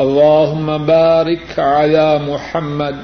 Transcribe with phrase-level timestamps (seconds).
[0.00, 2.96] اللهم بارك على محمد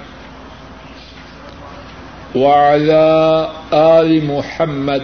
[2.37, 5.03] وعلى آل محمد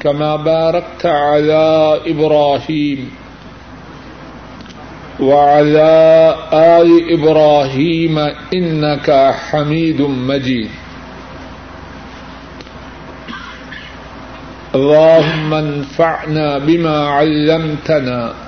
[0.00, 3.10] كما باركت على إبراهيم
[5.20, 8.18] وعلى آل إبراهيم
[8.54, 10.70] إنك حميد مجيد.
[14.74, 18.47] اللهم انفعنا بما علمتنا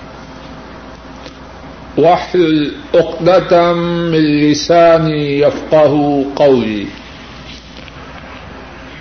[2.01, 6.85] واحلل عقدة من لساني يفقه قولي.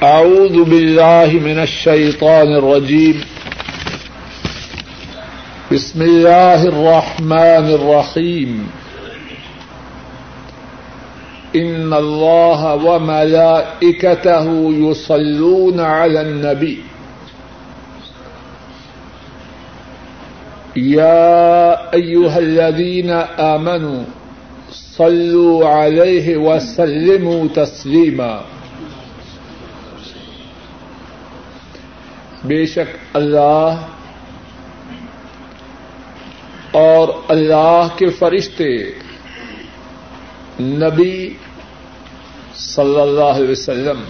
[0.03, 3.25] أعوذ بالله من الشيطان الرجيم.
[5.73, 8.71] بسم الله الرحمن الرحيم.
[11.57, 16.90] إن الله وملائكته يصلون على النبي.
[20.77, 24.05] يا أيها الذين آمنوا
[24.73, 28.43] صلوا عليه وسلموا تسليما.
[32.45, 33.87] بے شک اللہ
[36.71, 38.69] اور اللہ کے فرشتے
[40.61, 41.35] نبی
[42.55, 44.03] صلی اللہ علیہ وسلم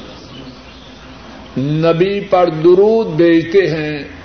[1.58, 4.19] نبی پر درود بھیجتے ہیں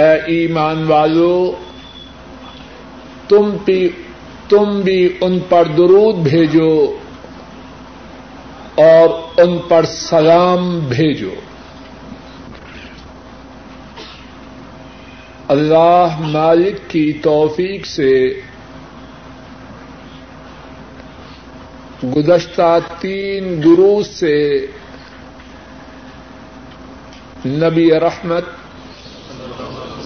[0.00, 1.52] اے ایمان والو،
[3.28, 3.88] تم بھی
[4.48, 6.98] تم بھی ان پر درود بھیجو
[8.74, 9.08] اور
[9.40, 11.34] ان پر سلام بھیجو۔
[15.48, 18.40] اللہ مالک کی توفیق سے
[22.16, 24.66] گزشتہ تین دروس سے
[27.46, 28.44] نبی رحمت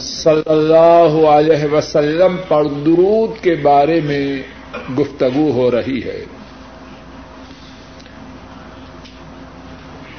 [0.04, 4.42] صلی اللہ علیہ وسلم پر درود کے بارے میں
[5.00, 6.24] گفتگو ہو رہی ہے۔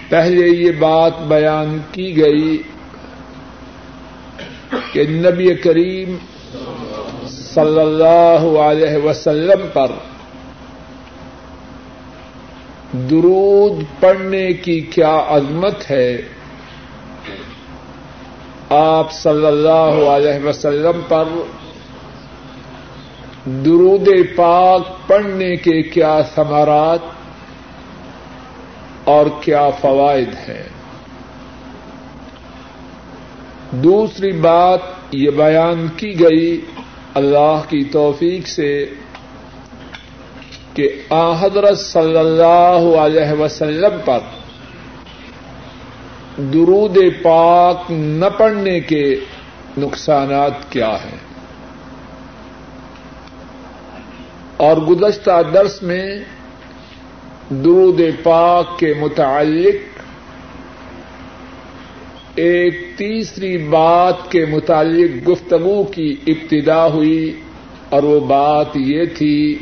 [0.09, 2.63] پہلے یہ بات بیان کی گئی
[4.91, 6.15] کہ نبی کریم
[7.27, 9.91] صلی اللہ علیہ وسلم پر
[12.93, 16.21] درود پڑھنے کی کیا عظمت ہے۔
[18.69, 21.23] آپ صلی اللہ علیہ وسلم پر
[23.45, 27.00] درود پاک پڑھنے کے کیا ثمرات
[29.03, 30.63] اور کیا فوائد ہیں؟
[33.71, 34.79] دوسری بات
[35.12, 36.62] یہ بیان کی گئی
[37.13, 38.85] اللہ کی توفیق سے
[40.73, 44.19] کہ آ حضرت صلی اللہ علیہ وسلم پر
[46.37, 49.15] درود پاک نہ پڑھنے کے
[49.77, 51.17] نقصانات کیا ہیں؟
[54.57, 56.19] اور گزشتہ درس میں
[57.49, 59.75] درود پاک کے متعلق
[62.35, 67.39] ایک تیسری بات کے متعلق گفتگو کی ابتدا ہوئی
[67.89, 69.59] اور وہ بات یہ تھی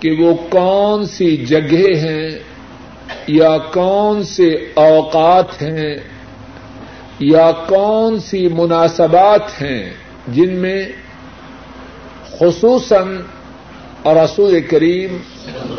[0.00, 2.30] کہ وہ کون سی جگہ ہیں
[3.26, 5.96] یا کون سے اوقات ہیں
[7.18, 9.90] یا کون سی مناسبات ہیں
[10.28, 10.88] جن میں
[12.38, 13.22] خصوصاً
[14.06, 15.18] رسول کریم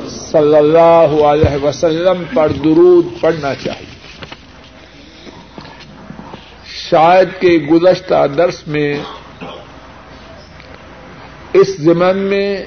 [0.09, 4.01] صلی اللہ علیہ وسلم پر درود پڑھنا چاہیے۔
[6.89, 8.99] شاید کے گزشتہ درس میں
[11.53, 12.65] اس زمن میں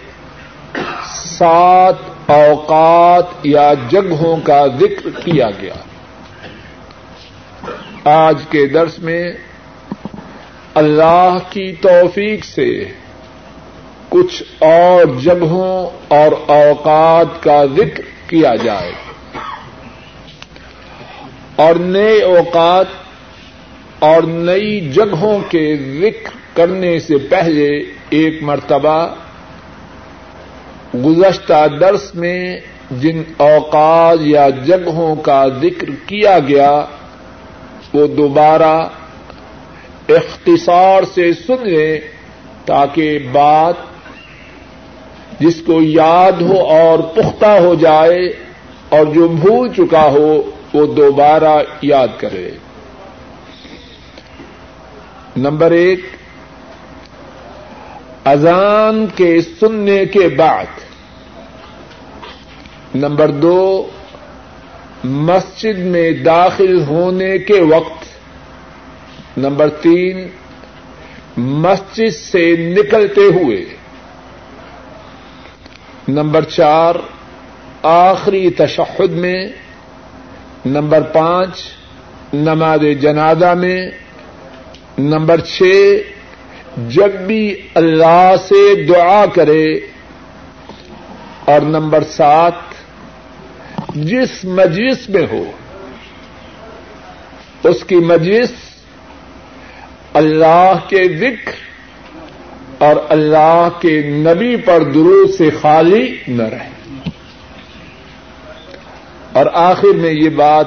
[1.24, 1.94] سات
[2.30, 5.74] اوقات یا جگہوں کا ذکر کیا گیا۔
[8.04, 9.32] آج کے درس میں
[10.74, 12.84] اللہ کی توفیق سے
[14.08, 18.92] کچھ اور جگہوں اور اوقات کا ذکر کیا جائے۔
[21.56, 22.86] اور نئے اوقات
[23.98, 27.78] اور نئی جگہوں کے ذکر کرنے سے پہلے
[28.10, 29.14] ایک مرتبہ
[30.94, 32.60] گزشتہ درس میں
[32.90, 36.84] جن اوقات یا جگہوں کا ذکر کیا گیا،
[37.94, 38.88] وہ دوبارہ
[40.08, 42.00] اختصار سے سن لیں
[42.64, 43.74] تاکہ بات
[45.40, 48.26] جس کو یاد ہو اور پختہ ہو جائے
[48.88, 52.50] اور جو بھول چکا ہو، وہ دوبارہ یاد کرے۔
[55.36, 56.00] نمبر ایک،
[58.24, 60.83] اذان کے سننے کے بعد
[62.94, 63.90] نمبر دو،
[65.04, 68.04] مسجد میں داخل ہونے کے وقت،
[69.38, 70.28] نمبر تین،
[71.36, 73.64] مسجد سے نکلتے ہوئے۔
[76.08, 76.94] نمبر چار،
[77.82, 79.46] آخری تشہد میں۔
[80.66, 81.62] نمبر پانچ،
[82.32, 83.90] نماز جنازہ میں۔
[84.98, 85.62] نمبر چھ،
[86.76, 89.74] جب بھی اللہ سے دعا کرے۔
[91.44, 92.52] اور نمبر سات
[93.94, 95.50] جس مجلس میں ہو،
[97.62, 98.52] اس کی مجلس
[100.12, 101.52] اللہ کے ذکر
[102.82, 106.68] اور اللہ کے نبی پر درود سے خالی نہ رہے۔
[109.32, 110.66] اور آخر میں یہ بات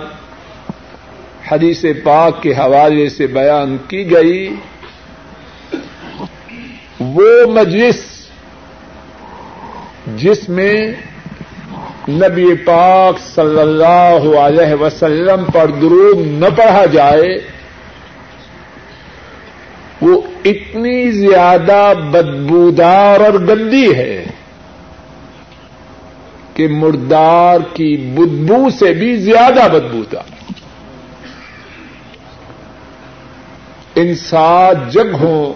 [1.51, 4.55] حدیث پاک کے حوالے سے بیان کی گئی،
[6.99, 8.27] وہ مجلس
[10.07, 10.93] جس میں
[12.09, 17.37] نبی پاک صلی اللہ علیہ وسلم پر درود نہ پڑھا جائے،
[20.01, 24.23] وہ اتنی زیادہ بدبودار اور گندی ہے
[26.53, 30.35] کہ مردار کی بدبو سے بھی زیادہ بدبودار
[33.95, 35.53] ان سات جگہوں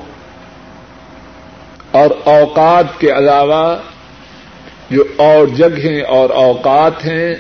[1.92, 3.76] اور اوقات کے علاوہ
[4.92, 7.36] جو اور جگہیں اور اوقات ہیں،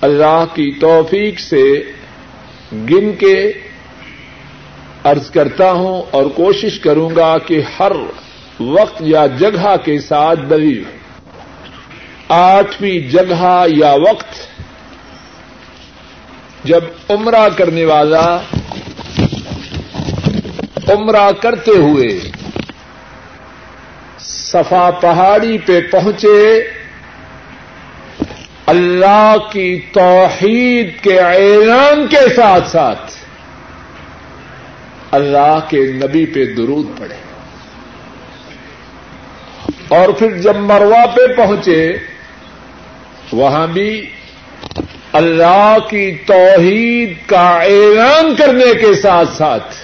[0.00, 1.64] اللہ کی توفیق سے
[2.90, 3.36] گن کے
[5.04, 7.92] ارض کرتا ہوں اور کوشش کروں گا کہ ہر
[8.60, 10.82] وقت یا جگہ کے ساتھ دلیل
[12.28, 14.34] آٹھویں جگہ یا وقت
[16.64, 18.24] جب عمرہ کرنے والا
[20.88, 22.08] عمرہ کرتے ہوئے
[24.52, 26.68] صفا پہاڑی پہ پہنچے،
[28.66, 33.12] اللہ کی توحید کے اعلان کے ساتھ ساتھ
[35.10, 37.14] اللہ کے نبی پہ درود پڑے۔
[39.88, 41.96] اور پھر جب مروا پہ پہنچے،
[43.32, 44.10] وہاں بھی
[45.12, 49.74] اللہ کی توحید کا اعلان کرنے کے ساتھ ساتھ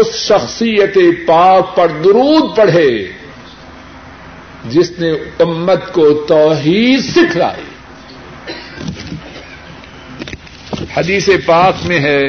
[0.00, 3.12] اس شخصیت پاک پر درود پڑھے
[4.64, 7.64] جس نے امت کو توحید سکھلائی۔
[10.96, 12.22] حدیث پاک میں ہے،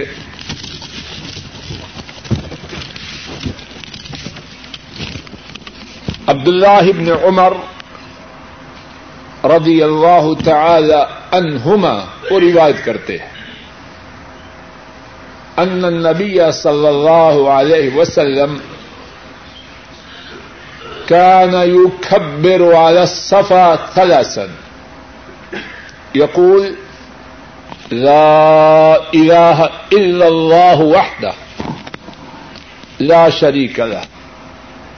[6.28, 7.54] عبداللہ ابن عمر
[9.44, 11.01] رضی اللہ تعالی
[11.32, 13.30] عنہما کو روایت کرتے ہیں۔
[15.62, 18.58] ان النبی صلی اللہ علیہ وسلم
[21.06, 24.48] كان يكبر على الصفا ثلاثا.
[26.13, 26.75] يقول
[27.91, 29.63] لا إله
[29.94, 31.34] إلا الله وحده.
[33.00, 34.01] لا شريك له.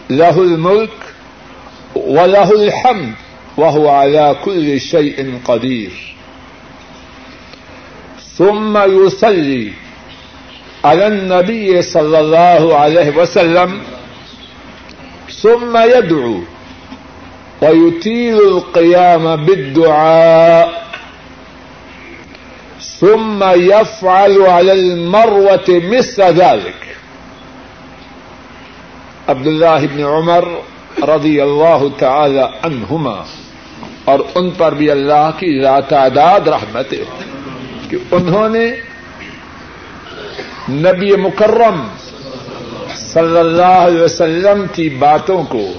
[0.09, 0.97] له الملك
[1.95, 3.13] وله الحمد،
[3.57, 5.91] وهو على كل شيء قدير.
[8.37, 9.73] ثم يصلي
[10.83, 13.81] على النبي صلى الله عليه وسلم
[15.41, 16.39] ثم يدعو
[17.61, 20.83] ويطيل القيام بالدعاء
[22.99, 26.95] ثم يفعل على المروة مثل ذلك
[29.29, 30.47] عبد الله بن عمر
[31.07, 33.23] رضی اللہ تعالی عنہما
[34.05, 36.93] اور ان پر بھی اللہ کی تعداد رحمت
[37.89, 38.65] کہ انہوں نے
[40.69, 41.87] نبی مکرم
[42.95, 45.73] صلی اللہ علیہ وسلم کی باتوں کو،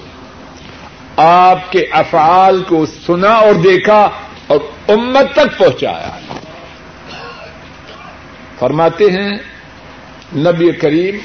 [1.16, 4.10] آپ کے افعال کو سنا اور دیکھا
[4.46, 6.18] اور امت تک پہنچایا۔
[8.58, 9.38] فرماتے ہیں،
[10.36, 11.18] نبی کریم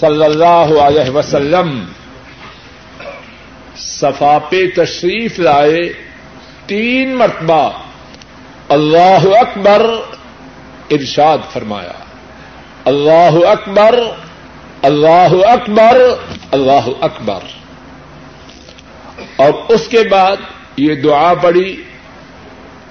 [0.00, 1.84] صلی اللہ علیہ وسلم
[3.76, 5.92] صفا پہ تشریف لائے،
[6.66, 7.70] تین مرتبہ
[8.68, 9.86] اللہ اکبر
[10.90, 12.05] ارشاد فرمایا۔
[12.86, 14.00] اللہ اکبر
[14.82, 15.98] اللہ اکبر
[16.50, 17.38] اللہ اکبر۔
[19.36, 20.36] اور اس کے بعد
[20.76, 21.76] یہ دعا پڑی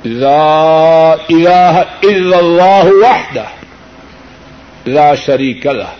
[0.06, 3.44] لا الہ الا اللہ وحدہ،
[4.86, 5.94] لا شریک لہ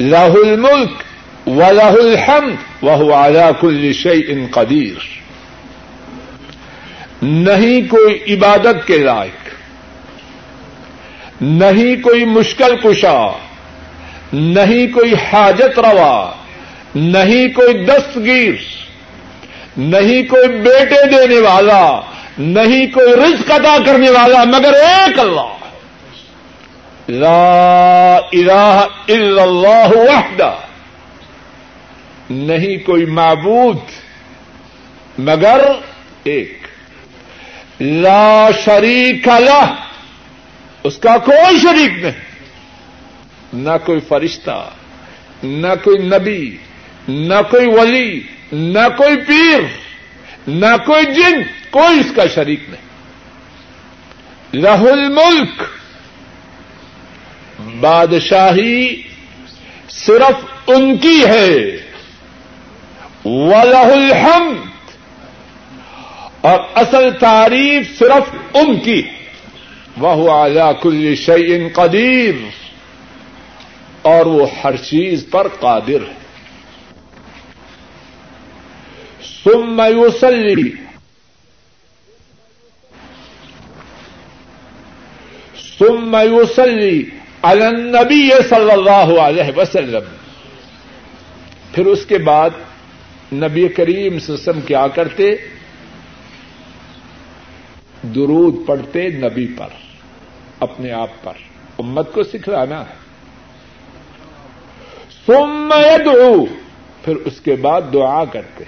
[0.00, 1.02] لہ الملک
[1.48, 5.02] ولہ الحمد وهو على كل شيء قدیر۔
[7.22, 9.41] نہیں کوئی عبادت کے لائق۔
[11.40, 13.26] نہیں کوئی مشکل کشا،
[14.32, 16.32] نہیں کوئی حاجت روا،
[16.94, 18.54] نہیں کوئی دستگیر،
[19.76, 22.00] نہیں کوئی بیٹے دینے والا،
[22.38, 25.52] نہیں کوئی رزق ادا کرنے والا مگر ایک اللہ۔
[27.08, 30.54] لا الہ الا اللہ وحدہ۔
[32.30, 33.78] نہیں کوئی معبود
[35.18, 35.60] مگر
[36.24, 36.58] ایک۔
[37.80, 39.74] لا شریک لہ۔
[40.84, 42.32] اس کا کوئی شریک نہیں۔
[43.52, 44.70] نہ کوئی فرشتہ،
[45.42, 46.56] نہ کوئی نبی،
[47.08, 48.22] نہ کوئی ولی،
[48.52, 49.60] نہ کوئی پیر،
[50.48, 52.82] نہ کوئی جن، کوئی اس کا شریک نہیں۔
[54.62, 55.62] لہ الملک۔
[57.80, 59.02] بادشاہی
[59.88, 61.56] صرف ان کی ہے۔
[63.24, 64.66] ولہ الحمد۔
[66.40, 69.02] اور اصل تعریف صرف ان کی۔
[69.96, 72.34] وہ اعلی کل شعین قدیر
[74.02, 76.22] اور وہ ہر چیز پر قادر ہے۔
[79.44, 80.70] ثم يصلي
[85.78, 87.02] ثم يصلي
[87.42, 90.16] على النبي صلی اللہ علیہ وسلم۔
[91.72, 92.50] پھر اس کے بعد
[93.32, 95.34] نبی کریم سسم کیا کرتے؟
[98.02, 99.81] درود پڑھتے نبی پر۔
[100.62, 101.32] اپنے آپ پر۔
[101.78, 102.94] امت کو سکھلانا ہے۔
[105.26, 106.44] ثم يدعو،
[107.04, 108.64] پھر اس کے بعد دعا کرتے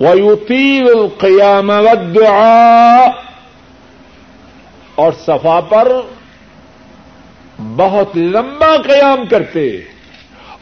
[0.00, 3.06] ويطيل القيام والدعاء،
[4.94, 5.92] اور صفا پر
[7.76, 9.68] بہت لمبا قیام کرتے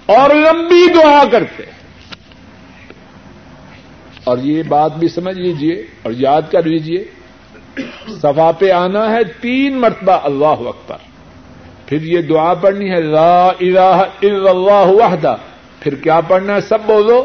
[0.06, 1.62] اور لمبی دعا کرتے
[4.24, 7.04] اور یہ بات بھی سمجھ لیجیے اور یاد کر لیجیے
[8.08, 10.96] صفا پہ آنا ہے تین مرتبہ اللہ اکبر۔
[11.86, 15.36] پھر یہ دعا پڑھنی ہے، لا الہ الا اللہ وحدہ۔
[15.80, 17.24] پھر کیا پڑھنا ہے؟ سب بولو۔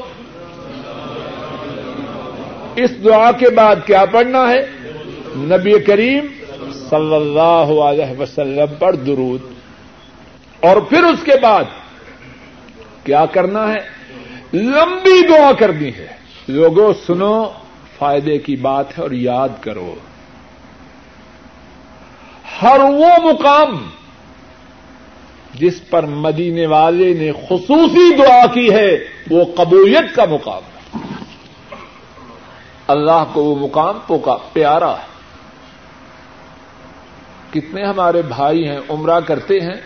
[2.75, 4.66] اس دعا کے بعد کیا پڑھنا ہے؟
[5.36, 6.25] نبی کریم
[6.89, 9.42] صلی اللہ علیہ وسلم پر درود۔
[10.60, 11.63] اور پھر اس کے بعد
[13.04, 13.80] کیا کرنا ہے؟
[14.54, 16.08] لمبی دعا کرنی ہے۔
[16.48, 17.50] لوگوں، سنو،
[17.98, 19.96] فائدے کی بات ہے اور یاد کرو۔
[22.62, 23.90] ہر وہ مقام
[25.54, 28.98] جس پر مدینے والے نے خصوصی دعا کی ہے،
[29.30, 31.00] وہ قبولیت کا مقام ہے۔
[32.88, 35.18] اللہ کو وہ مقام پوکا پیارا ہے۔
[37.52, 39.82] کتنے ہمارے بھائی ہیں، عمرہ کرتے ہیں،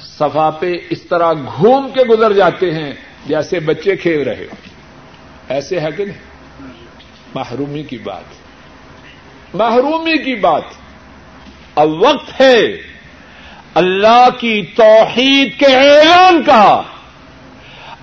[0.00, 2.92] صفا پہ اس طرح گھوم کے گزر جاتے ہیں
[3.26, 4.54] جیسے بچے کھیل رہے ہو
[5.48, 6.18] ایسے ہے کہ نہیں؟
[7.34, 8.24] محرومی کی بات۔
[9.54, 10.83] محرومی کی بات۔
[11.74, 12.62] اب وقت ہے
[13.74, 16.82] اللہ کی توحید کے اعلان کا،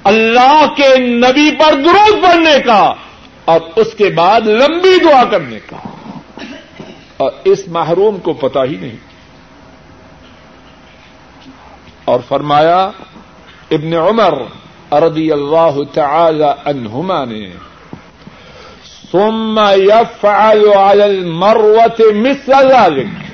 [0.03, 2.93] اللہ کے نبی پر درود پڑھنے کا،
[3.45, 5.77] اور اس کے بعد لمبی دعا کرنے کا۔
[7.17, 8.95] اور اس محروم کو پتا ہی نہیں۔
[12.05, 12.91] اور فرمایا،
[13.71, 14.33] ابن عمر
[14.93, 17.49] رضی اللہ تعالی عنہما نے،
[19.11, 23.30] ثم يفعل على المروة مثل ذلك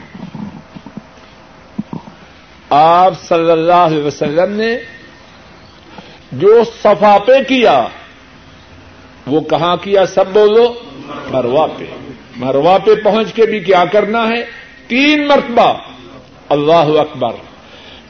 [2.69, 4.77] آپ صلی اللہ علیہ وسلم نے
[6.31, 7.88] جو صفا پہ کیا،
[9.27, 10.74] وہ کہاں کیا؟ سب بولو،
[11.31, 11.83] مروا پہ۔
[12.36, 14.45] مروا پہ پہنچ کے بھی کیا کرنا ہے؟
[14.88, 15.74] تین مرتبہ۔
[16.50, 17.31] اللہ اکبر۔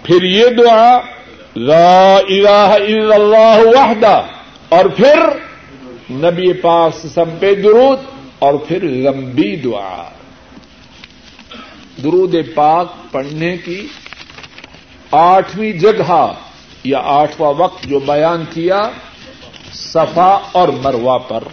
[0.03, 0.99] پھر یہ دعا،
[1.55, 4.21] لا الہ الا اللہ وحدہ۔
[4.69, 5.19] اور پھر
[6.11, 7.99] نبی پاک سب پہ درود،
[8.39, 10.09] اور پھر لمبی دعا۔
[12.03, 13.87] درود پاک پڑھنے کی
[15.11, 16.33] آٹھویں جگہ
[16.83, 18.89] یا آٹھواں وقت جو بیان کیا
[19.73, 21.43] صفا اور مروا پر۔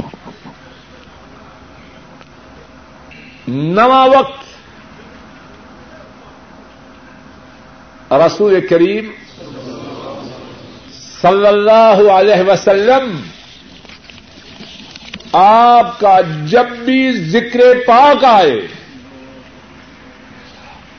[3.49, 4.45] نواں وقت۔
[8.13, 9.11] رسول کریم
[11.23, 13.23] صلی اللہ علیہ وسلم،
[15.33, 18.67] آپ کا جب بھی ذکر پاک آئے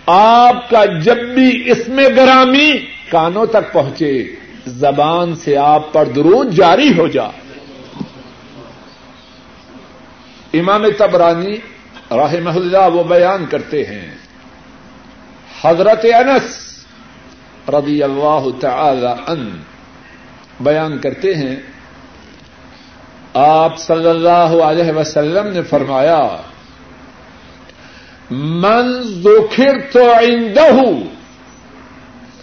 [0.05, 4.35] آپ کا جب بھی اس میں گرامی کانوں تک پہنچے،
[4.67, 7.25] زبان سے آپ پر درود جاری ہو جا۔
[10.53, 11.57] امام تبرانی
[12.11, 14.15] رحمہ اللہ وہ بیان کرتے ہیں۔
[15.63, 16.75] حضرت انس
[17.69, 19.61] رضی اللہ تعالی ان
[20.59, 21.55] بیان کرتے ہیں۔
[23.33, 26.37] آپ صلی اللہ علیہ وسلم نے فرمایا
[28.31, 30.67] من ذکر تو آئندہ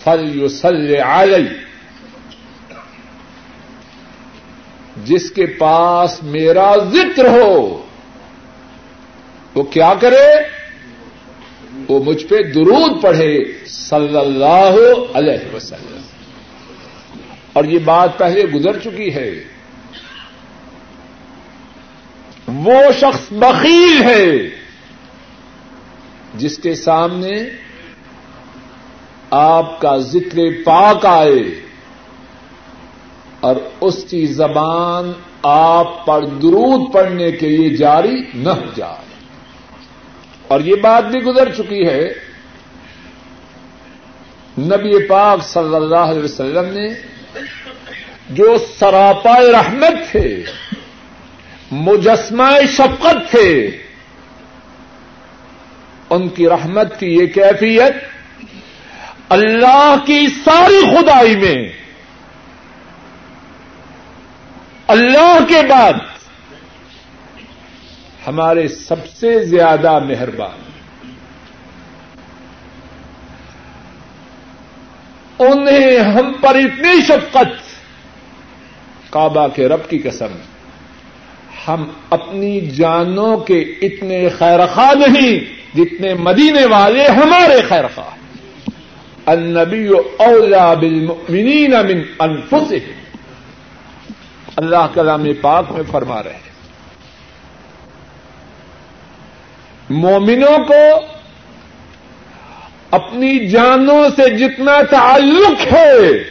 [0.05, 1.49] فل یوسل علی،
[5.05, 7.87] جس کے پاس میرا ذکر ہو،
[9.55, 10.62] وہ کیا کرے؟
[11.88, 14.75] وہ مجھ پہ درود پڑھے صلی اللہ
[15.14, 16.01] علیہ وسلم۔
[17.53, 19.45] اور یہ بات پہلے گزر چکی ہے۔
[22.49, 24.62] وہ شخص بخیل ہے۔
[26.35, 27.33] جس کے سامنے
[29.31, 31.61] آپ کا ذکر پاک آئے
[33.40, 39.14] اور اس کی زبان آپ پر درود پڑنے کے لیے جاری نہ ہو جائے۔
[40.49, 42.12] اور یہ بات بھی گزر چکی ہے۔
[44.59, 46.88] نبی پاک صلی اللہ علیہ وسلم نے
[48.31, 50.45] جو سراپا رحمت تھے،
[51.71, 53.79] مجسمہ شفقت تھے
[56.12, 57.94] ان کی رحمت کی یہ کیفیت
[59.29, 61.57] اللہ کی ساری خدائی میں
[64.87, 66.01] اللہ کے بعد
[68.27, 70.61] ہمارے سب سے زیادہ مہربان
[75.38, 77.61] انہیں ہم پر اتنی شفقت
[79.11, 80.37] کعبہ کے رب کی قسم
[81.66, 88.17] ہم اپنی جانوں کے اتنے خیرخواہ نہیں جتنے مدینے والے ہمارے خیرخواہ
[89.27, 93.01] النبی اولا بالمؤمنین من انفسهم
[94.57, 96.53] اللہ کلام پاک میں فرما رہے ہیں۔
[99.91, 101.07] مومنوں کو
[102.91, 106.25] اپنی جانوں سے جتنا تعلق ہے،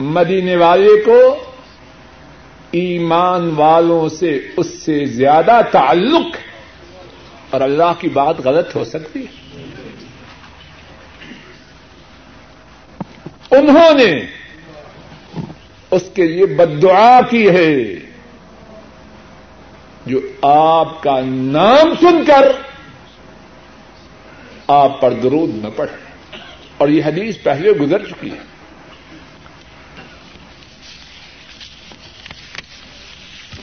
[0.00, 1.20] مدینے والے کو
[2.70, 6.55] ایمان والوں سے اس سے زیادہ تعلق ہے۔
[7.50, 9.60] اور اللہ کی بات غلط ہو سکتی ہے۔
[13.50, 14.26] انہوں نے
[15.90, 17.76] اس کے لیے بدعا کی ہے
[20.06, 22.52] جو آپ کا نام سن کر
[24.66, 25.96] آپ پر درود نہ پڑے۔
[26.76, 28.56] اور یہ حدیث پہلے گزر چکی ہے۔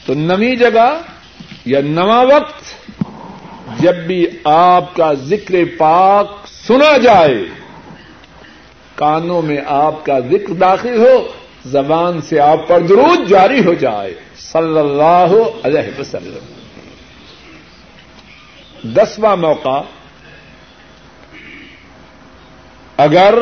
[0.05, 1.01] تو نوی جگہ
[1.65, 2.63] یا نواں وقت
[3.83, 7.35] جب بھی آپ کا ذکر پاک سنا جائے،
[8.95, 11.27] کانوں میں آپ کا ذکر داخل ہو،
[11.65, 16.45] زبان سے آپ پر درود جاری ہو جائے۔ صلی اللہ علیہ وسلم۔
[18.83, 19.81] دسواں موقع،
[22.97, 23.33] اگر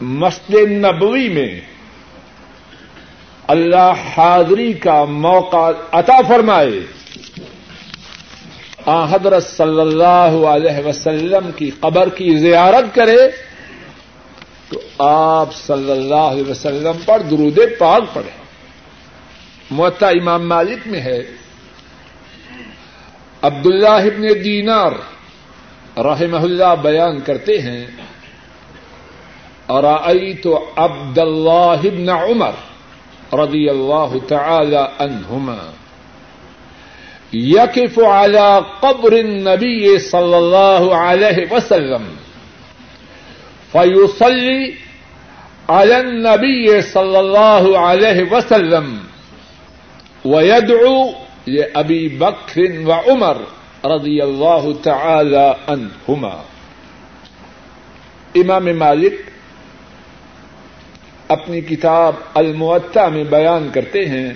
[0.00, 1.60] مسجد نبوی میں
[3.46, 7.03] اللہ حاضری کا موقع عطا فرمائے
[8.86, 13.18] آ حضرت صلی اللہ علیہ وسلم کی قبر کی زیارت کرے
[14.68, 18.30] تو آپ صلی اللہ علیہ وسلم پر درود پاک پڑے
[19.70, 21.22] معتا امام مالک میں ہے۔
[23.42, 24.92] عبد اللہ ابن دینار
[25.98, 27.86] رحمہ اللہ بیان کرتے ہیں۔
[29.66, 32.50] اور آئی تو عبد اللہ ابن عمر
[33.34, 35.70] رضی اللہ تعالی عنہما۔
[37.34, 42.04] یقف على قبر النبی صلی اللہ علیہ وسلم
[43.72, 44.70] فیوسلی
[45.68, 48.96] على النبی صلی اللہ علیہ وسلم
[50.24, 51.10] ويدعو
[51.46, 53.38] لأبي بکر و عمر
[53.86, 56.34] رضی اللہ تعالی عنہما
[58.34, 59.20] امام مالک
[61.28, 64.32] اپنی کتاب المعطا میں بیان کرتے ہیں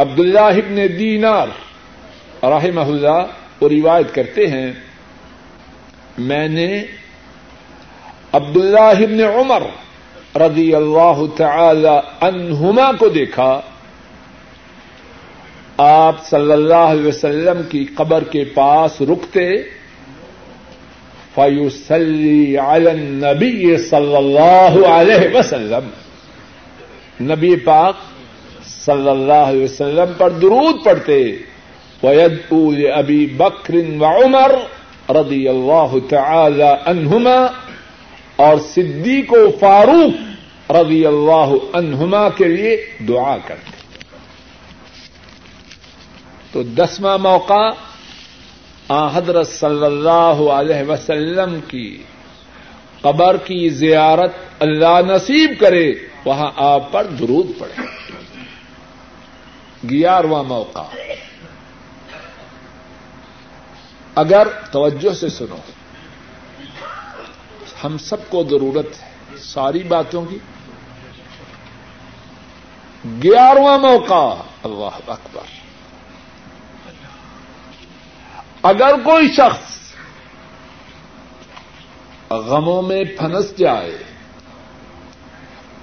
[0.00, 1.48] عبداللہ ابن دینار
[2.44, 3.26] رحمہ اللہ
[3.60, 4.72] وہ روایت کرتے ہیں،
[6.18, 6.84] میں نے
[8.32, 9.62] عبداللہ ابن عمر
[10.36, 13.60] رضی اللہ تعالی عنہما کو دیکھا۔
[15.76, 19.62] آپ صلی اللہ علیہ وسلم کی قبر کے پاس رکتے۔
[21.34, 25.88] فیوسلی علی نبی صلی اللہ علیہ وسلم۔
[27.32, 27.94] نبی پاک
[28.84, 31.36] صلی اللہ علیہ وسلم پر درود پڑتے
[32.02, 32.32] وید
[32.94, 34.52] ابی بکر و عمر
[35.10, 37.46] رضی اللہ تعالی عنہما
[38.36, 43.70] اور صدیق و فاروق رضی اللہ عنہما کے لیے دعا کرتے۔
[46.52, 47.70] تو دسواں موقع
[48.88, 52.02] آ حضرت صلی اللہ علیہ وسلم کی
[53.00, 55.92] قبر کی زیارت اللہ نصیب کرے،
[56.24, 57.99] وہاں آپ پر درود پڑے۔
[59.90, 60.84] گیارہواں موقع۔
[64.14, 65.56] اگر توجہ سے سنو،
[67.84, 70.38] ہم سب کو ضرورت ہے ساری باتوں کی۔
[73.22, 75.60] گیارہواں موقع، اللہ اکبر۔
[78.62, 79.80] اگر کوئی شخص
[82.30, 83.98] غموں میں پھنس جائے،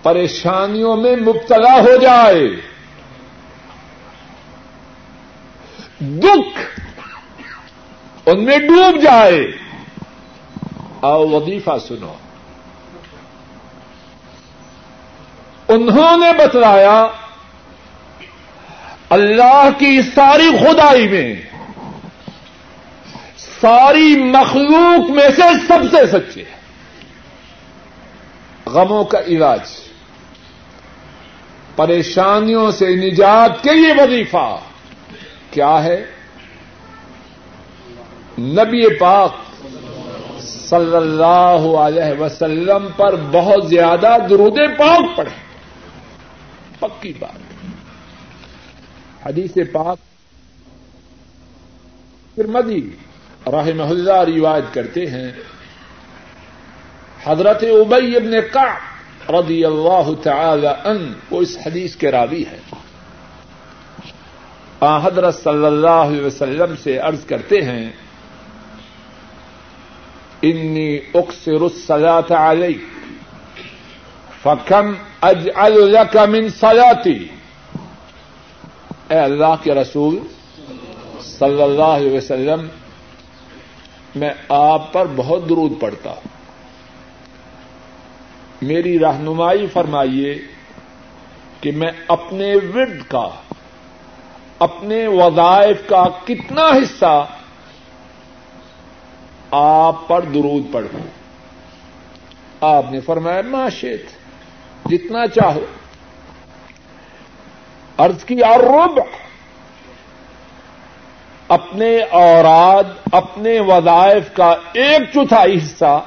[0.03, 2.76] پریشانیوں میں مبتلا ہو جائے
[5.99, 6.79] دکھ
[8.25, 9.51] ان میں ڈوب جائے۔
[11.01, 12.13] آؤ وظیفہ سنو۔
[15.67, 17.07] انہوں نے بتلایا،
[19.09, 21.35] اللہ کی ساری خدائی میں،
[23.37, 26.43] ساری مخلوق میں سے سب سے سچے۔
[28.65, 29.59] غموں کا علاج۔
[31.75, 34.55] پریشانیوں سے نجات کے لیے وظیفہ۔
[35.57, 36.05] کیا ہے؟
[38.39, 39.31] نبی پاک
[40.41, 45.35] صلی اللہ علیہ وسلم پر بہت زیادہ درود پاک پڑے
[46.79, 47.65] پکی بات۔
[49.27, 49.97] حدیث پاک
[52.35, 52.89] پھر مدی
[53.47, 55.31] رحمہ اللہ روایت کرتے ہیں۔
[57.23, 58.73] حضرت ابئی ابن کا
[59.29, 62.57] رضی اللہ تعالی ان وہ اس حدیث کے راوی ہے
[64.79, 67.91] آ، حضرت صلی اللہ علیہ وسلم سے عرض کرتے ہیں،
[70.41, 72.77] انی اکثر الصلاة علیک،
[74.43, 77.27] فکم اجعل لك من صلاتی.
[79.09, 80.19] اے اللہ کے رسول
[81.21, 82.67] صلی اللہ علیہ وسلم،
[84.15, 86.37] میں آپ پر بہت درود پڑتا ہوں۔
[88.61, 90.35] میری رہنمائی فرمائیے
[91.61, 93.29] کہ میں اپنے ورد کا
[94.59, 97.25] اپنے وظائف کا کتنا حصہ
[99.51, 101.07] آپ پر درود پڑھوں
[102.61, 104.05] آپ نے فرمایا، معاشیت،
[104.85, 105.65] جتنا چاہو۔
[107.99, 108.99] ارض کی اور رب
[111.47, 116.01] اپنے اوراد، اپنے وظائف کا ایک چوتھائی حصہ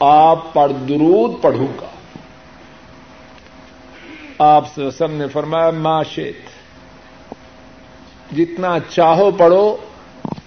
[0.00, 1.95] آپ پر درود پڑھوں گا
[4.38, 6.36] آپ سے سب نے فرمایا معاشیت
[8.36, 9.76] جتنا چاہو پڑھو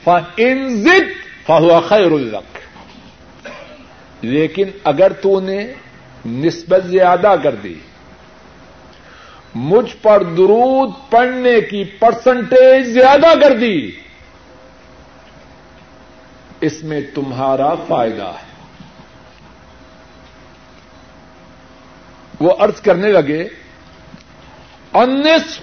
[0.04, 2.58] فنزت فہو خیر الق
[4.21, 5.73] لیکن اگر تو نے
[6.25, 7.73] نسبت زیادہ کر دی،
[9.56, 13.91] مجھ پر درود پڑھنے کی پرسنٹیج زیادہ کر دی،
[16.62, 18.49] اس میں تمہارا فائدہ ہے۔
[22.39, 23.47] وہ ارض کرنے لگے
[24.93, 25.60] انس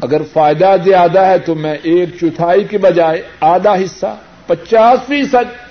[0.00, 4.16] اگر فائدہ زیادہ ہے تو میں ایک چوتھائی کے بجائے آدھا حصہ،
[4.46, 5.64] پچاس فیصد۔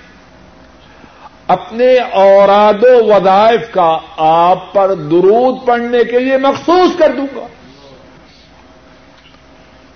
[1.48, 7.48] اپنے اوراد و وظائف کا آپ پر درود پڑھنے کے لیے مخصوص کر دوں گا۔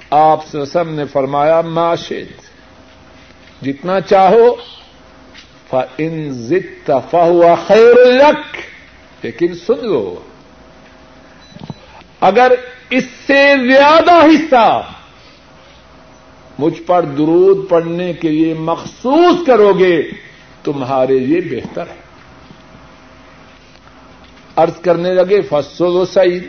[0.10, 2.48] آپ سم نے فرمایا معاشد
[3.64, 4.56] جتنا چاہو
[5.98, 8.58] ان ضد ہوا خیر الک
[9.26, 10.16] لیکن سن لو۔
[12.22, 12.52] اگر
[12.90, 14.82] اس سے زیادہ حصہ
[16.60, 20.02] مجھ پر درود پڑنے کے لیے مخصوص کرو گے،
[20.64, 22.08] تمہارے لیے بہتر ہے۔
[24.58, 26.48] ارض کرنے لگے، فصل و سعید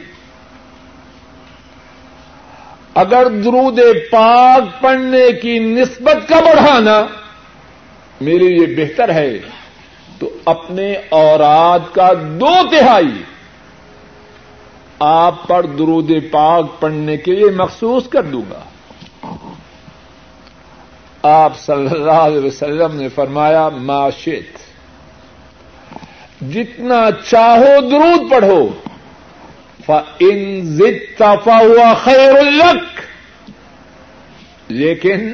[2.94, 7.06] اگر درود پاک پڑھنے کی نسبت کا بڑھانا
[8.20, 9.38] میرے لیے بہتر ہے،
[10.18, 13.22] تو اپنے اوراد کا دو تہائی
[14.98, 18.60] آپ پر درود پاک پڑھنے کے لیے مخصوص کر دوں گا۔
[21.22, 24.58] آپ صلی اللہ علیہ وسلم نے فرمایا معاشت
[26.52, 28.68] جتنا چاہو درود پڑھو۔
[30.20, 30.78] ان
[31.46, 33.00] ہوا خیر الک
[34.68, 35.32] لیکن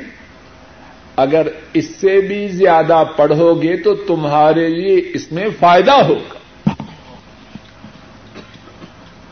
[1.16, 6.43] اگر اس سے بھی زیادہ پڑھو گے تو تمہارے لیے اس میں فائدہ ہوگا۔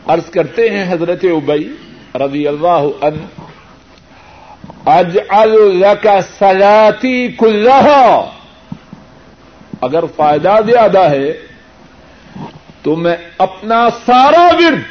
[0.07, 1.75] عرض کرتے ہیں حضرت ابئی
[2.15, 3.25] رضی اللہ ان
[4.85, 5.17] اج
[6.01, 8.29] کا سجاتی کلّہ
[9.81, 11.33] اگر فائدہ زیادہ ہے
[12.81, 14.81] تو میں اپنا سارا ورد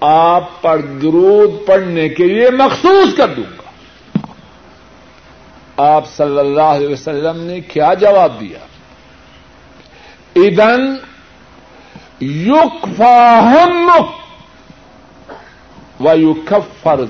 [0.00, 3.62] آپ پر درود پڑھنے کے لیے مخصوص کر دوں گا۔
[5.76, 8.58] آپ صلی اللہ علیہ وسلم نے کیا جواب دیا؟
[10.36, 10.96] ادن
[12.20, 13.90] یوک فاہم
[16.00, 17.00] و یوک فر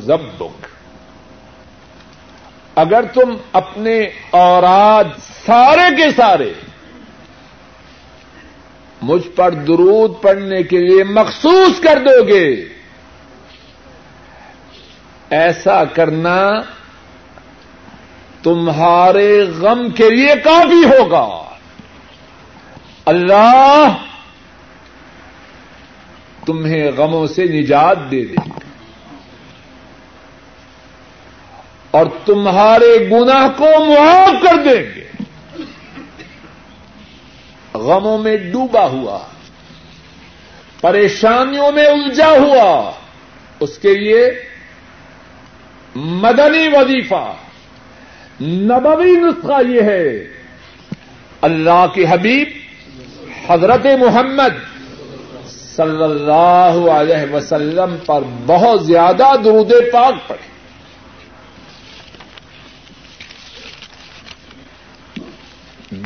[2.74, 5.04] اگر تم اپنے اوراد
[5.46, 6.52] سارے کے سارے
[9.02, 12.68] مجھ پر درود پڑنے کے لیے مخصوص کر دو گے،
[15.30, 16.60] ایسا کرنا
[18.42, 21.42] تمہارے غم کے لیے کافی ہوگا۔
[23.04, 23.86] اللہ
[26.46, 28.60] تمہیں غموں سے نجات دے دے۔
[31.90, 35.04] اور تمہارے گناہ کو معاف کر دیں گے۔
[37.74, 39.18] غموں میں ڈوبا ہوا۔
[40.80, 42.92] پریشانیوں میں الجھا ہوا۔
[43.60, 44.30] اس کے لیے
[45.94, 47.32] مدنی وظیفہ۔
[48.40, 50.32] نبوی نسخہ یہ ہے۔
[51.40, 52.48] اللہ کے حبیب
[53.48, 54.75] حضرت محمد
[55.76, 60.56] صلی اللہ علیہ وسلم پر بہت زیادہ درود پاک پڑے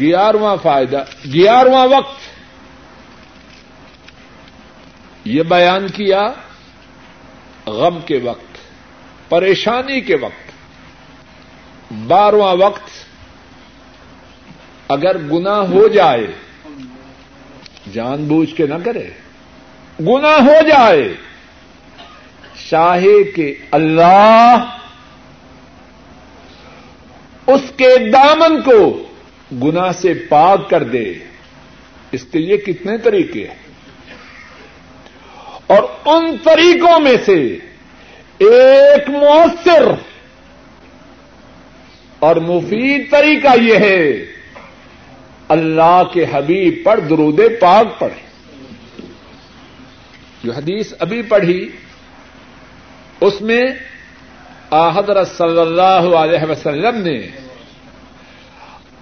[0.00, 2.20] گیارہواں فائدہ، گیارہواں وقت۔
[5.24, 6.28] یہ بیان کیا
[7.66, 8.56] غم کے وقت،
[9.28, 10.50] پریشانی کے وقت۔
[11.92, 12.90] بارہواں وقت،
[14.88, 16.26] اگر گنا ہو جائے،
[17.92, 19.29] جان بوجھ کے نہ کرے۔
[20.00, 21.14] گنا ہو جائے۔
[22.70, 24.64] چاہے کہ اللہ
[27.46, 29.02] اس کے دامن کو
[29.62, 31.12] گنا سے پاک کر دے۔
[32.12, 33.54] اس کے لیے کتنے طریقے ہیں۔
[35.66, 37.58] اور ان طریقوں میں سے
[38.38, 39.92] ایک مؤثر
[42.18, 44.12] اور مفید طریقہ یہ ہے،
[45.48, 48.29] اللہ کے حبیب پر درود پاک پڑھے
[50.44, 51.68] جو حدیث ابھی پڑھی،
[53.20, 53.62] اس میں
[54.72, 57.18] حضرت صلی اللہ علیہ وسلم نے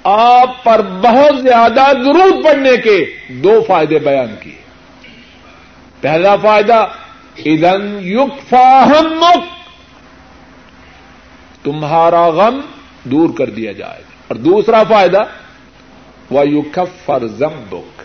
[0.03, 4.57] آپ پر بہت زیادہ درود پڑنے کے دو فائدے بیان کیے۔
[6.01, 6.87] پہلا فائدہ
[7.45, 9.25] ادن یق فاہم
[11.63, 12.61] تمہارا غم
[13.05, 15.23] دور کر دیا جائے گا اور دوسرا فائدہ
[16.31, 17.98] وہ یوک فرزم بک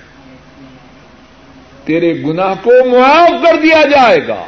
[1.85, 4.45] تیرے گناہ کو معاف کر دیا جائے گا۔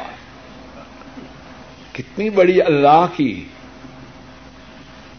[1.92, 3.44] کتنی بڑی اللہ کی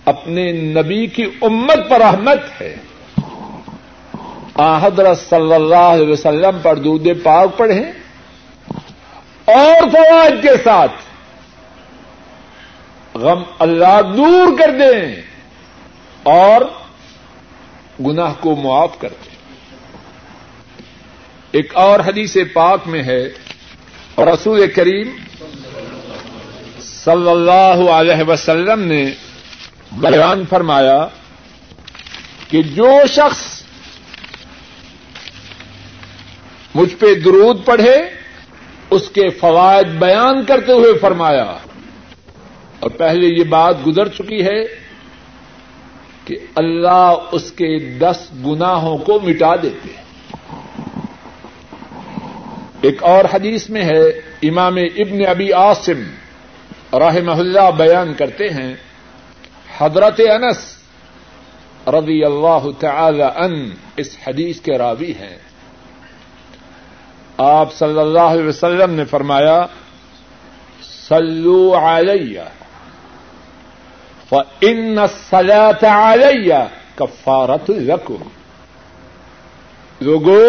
[0.06, 2.75] اپنے نبی کی امت پر رحمت ہے۔
[4.82, 7.91] حضرت صلی اللہ علیہ وسلم پر دودھ پاک پڑھیں۔
[9.45, 10.91] اور فوائد کے ساتھ
[13.17, 15.21] غم اللہ دور کر دیں
[16.23, 16.62] اور
[18.06, 19.26] گناہ کو معاف کر دیں۔
[21.57, 23.29] ایک اور حدیث پاک میں ہے
[24.15, 25.17] اور رسول کریم
[26.79, 29.11] صلی اللہ علیہ وسلم نے
[29.91, 31.07] بیان فرمایا
[32.49, 33.63] کہ جو شخص
[36.75, 37.97] مجھ پہ درود پڑھے،
[38.89, 41.57] اس کے فوائد بیان کرتے ہوئے فرمایا۔
[42.79, 44.63] اور پہلے یہ بات گزر چکی ہے
[46.25, 50.06] کہ اللہ اس کے دس گناہوں کو مٹا دیتے ہیں۔
[52.81, 54.07] ایک اور حدیث میں ہے،
[54.43, 56.03] امام ابن ابی عاصم
[56.93, 58.75] رحمہ اللہ بیان کرتے ہیں،
[59.77, 60.77] حضرت انس
[61.87, 65.37] رضی اللہ تعالی ان اس حدیث کے راوی ہیں۔
[67.37, 69.65] آپ صلی اللہ علیہ وسلم نے فرمایا
[70.81, 72.41] سلو علیہ،
[74.29, 76.53] فإن الصلاة علیہ
[76.95, 78.29] کفارت لکم۔
[80.01, 80.41] لوگو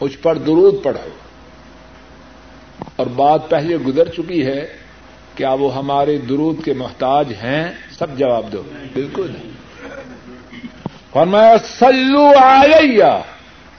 [0.00, 1.25] مجھ پر درود پڑھو۔
[2.96, 4.66] اور بات پہلے گزر چکی ہے
[5.34, 9.30] کیا وہ ہمارے درود کے محتاج ہیں؟ سب جواب دو۔ بالکل۔
[11.12, 13.20] فرمایا سلو علیہ۔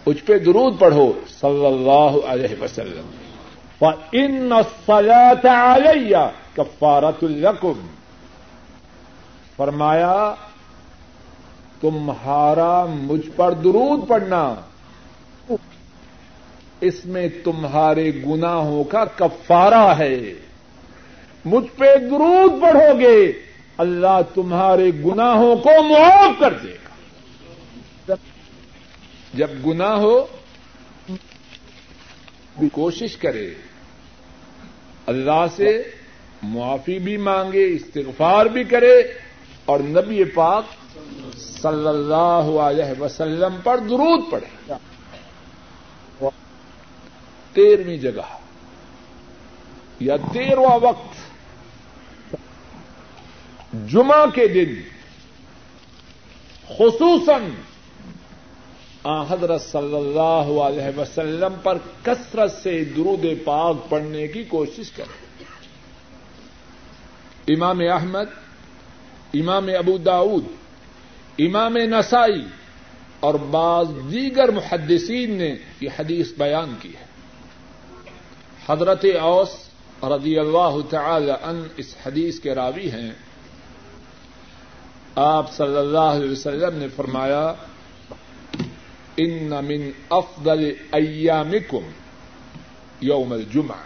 [0.06, 3.10] اس پہ درود پڑھو۔ صلی اللہ علیہ وسلم۔
[4.12, 4.52] ان
[4.86, 6.18] سلط علیہ
[6.54, 7.88] کفارت الرقم
[9.58, 10.34] فرمایا،
[11.82, 14.56] تمہارا مجھ پر درود پڑنا
[16.82, 20.34] اس میں تمہارے گناہوں کا کفارہ ہے۔
[21.46, 23.34] مجھ پہ درود پڑھو گے۔
[23.78, 28.16] اللہ تمہارے گناہوں کو معاف کر دے گا۔
[29.34, 30.26] جب گنا ہو
[32.72, 33.54] کوشش کرے۔
[35.06, 35.84] اللہ سے
[36.44, 39.04] معافی بھی مانگے، استغفار بھی کرے
[39.66, 40.64] اور نبی پاک
[41.38, 44.74] صلی اللہ علیہ وسلم پر درود پڑے
[47.58, 48.28] تیرہویں جگہ
[50.00, 51.16] یا تیرواں وقت
[53.88, 54.74] جمعہ کے دن،
[56.68, 57.50] خصوصاً
[59.30, 65.46] حضرت صلی اللہ علیہ وسلم پر کثرت سے درود پاک پڑھنے کی کوشش کریں۔
[67.48, 68.30] امام احمد،
[69.34, 70.46] امام ابو داود،
[71.40, 72.46] امام نسائی
[73.20, 77.07] اور بعض دیگر محدثین نے یہ حدیث بیان کی ہے۔
[78.70, 79.50] حضرت اوس
[80.04, 83.12] رضی اللہ تعالی ان اس حدیث کے راوی ہیں۔
[85.16, 87.54] آپ صلی اللہ علیہ وسلم نے فرمایا،
[89.18, 91.90] ان من افضل ایامکم
[93.02, 93.78] یوم الجمعہ.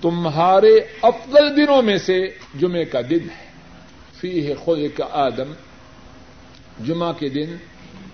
[0.00, 3.50] تمہارے افضل دنوں میں سے جمعے کا دن ہے۔
[4.20, 5.52] فی ہے خود کا آدم،
[6.84, 7.56] جمعہ کے دن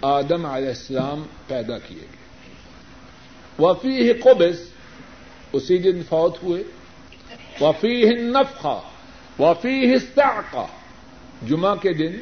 [0.03, 2.22] آدم علیہ السلام پیدا کیے گئے۔
[3.59, 4.61] وفی قبض،
[5.53, 6.63] اسی دن فوت ہوئے۔
[7.61, 8.81] وفی نفخا
[9.39, 10.67] وفی استعقا
[11.47, 12.13] جمعہ کے دن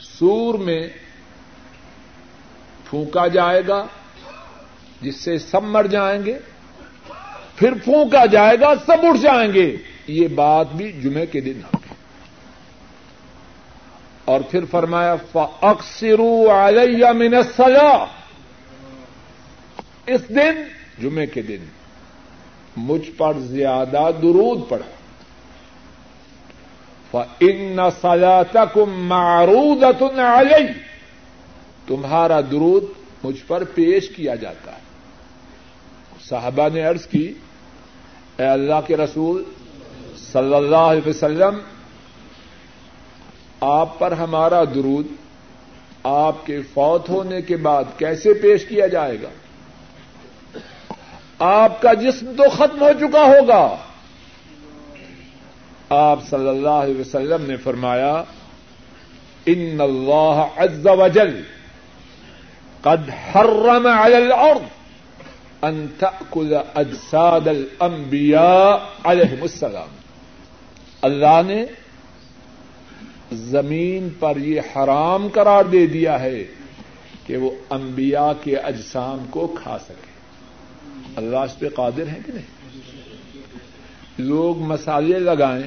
[0.00, 0.88] سور میں
[2.90, 3.86] پھونکا جائے گا،
[5.00, 6.38] جس سے سب مر جائیں گے۔
[7.56, 9.76] پھر پھونکا جائے گا، سب اٹھ جائیں گے۔
[10.06, 11.94] یہ بات بھی جمعے کے دن ہوگی۔
[14.24, 15.16] اور پھر فرمایا
[15.60, 18.06] اکثرو علیہ من الصلاة۔
[20.10, 20.62] اس دن
[21.02, 21.64] جمعے کے دن
[22.76, 24.88] مجھ پر زیادہ درود پڑا
[27.40, 29.82] ان سجا کم معروض
[31.86, 32.84] تمہارا درود
[33.24, 34.80] مجھ پر پیش کیا جاتا ہے۔
[36.28, 37.32] صاحبہ نے عرض کی،
[38.38, 39.44] اے اللہ کے رسول،
[40.32, 41.58] صلی اللہ علیہ وسلم،
[43.60, 45.06] آپ پر ہمارا درود
[46.02, 49.28] آپ کے فوت ہونے کے بعد کیسے پیش کیا جائے گا؟
[51.40, 53.76] آپ کا جسم تو ختم ہو چکا ہوگا۔
[55.88, 58.22] آپ صلی اللہ علیہ وسلم نے فرمایا،
[59.46, 61.42] ان اللہ عز وجل
[62.80, 64.62] قد حرم على الارض
[65.62, 69.88] ان تاكل اجساد الانبیاء علیہم السلام.
[71.02, 71.66] اللہ نے
[73.32, 76.44] زمین پر یہ حرام قرار دے دیا ہے
[77.26, 80.09] کہ وہ انبیاء کے اجسام کو کھا سکے۔
[81.16, 82.58] اللہ اس پہ قادر ہیں کہ نہیں؟
[84.18, 85.66] لوگ مسالے لگائیں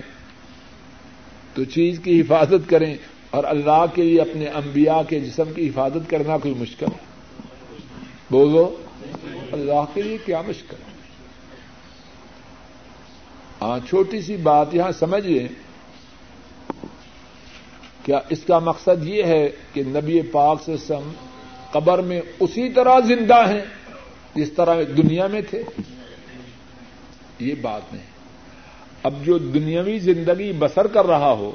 [1.54, 2.96] تو چیز کی حفاظت کریں
[3.30, 7.12] اور اللہ کے لیے اپنے انبیاء کے جسم کی حفاظت کرنا کوئی مشکل ہے؟
[8.30, 8.76] بولو،
[9.52, 10.91] اللہ کے لیے کیا مشکل ہے؟
[13.62, 15.48] ہاں چھوٹی سی بات یہاں سمجھیے
[18.04, 21.12] کیا اس کا مقصد یہ ہے کہ نبی پاک سے سم
[21.72, 23.62] قبر میں اسی طرح زندہ ہیں؟
[24.36, 25.63] جس طرح دنیا میں تھے،
[27.39, 28.03] یہ بات نہیں۔
[29.03, 31.51] اب جو دنیاوی زندگی بسر کر رہا ہو،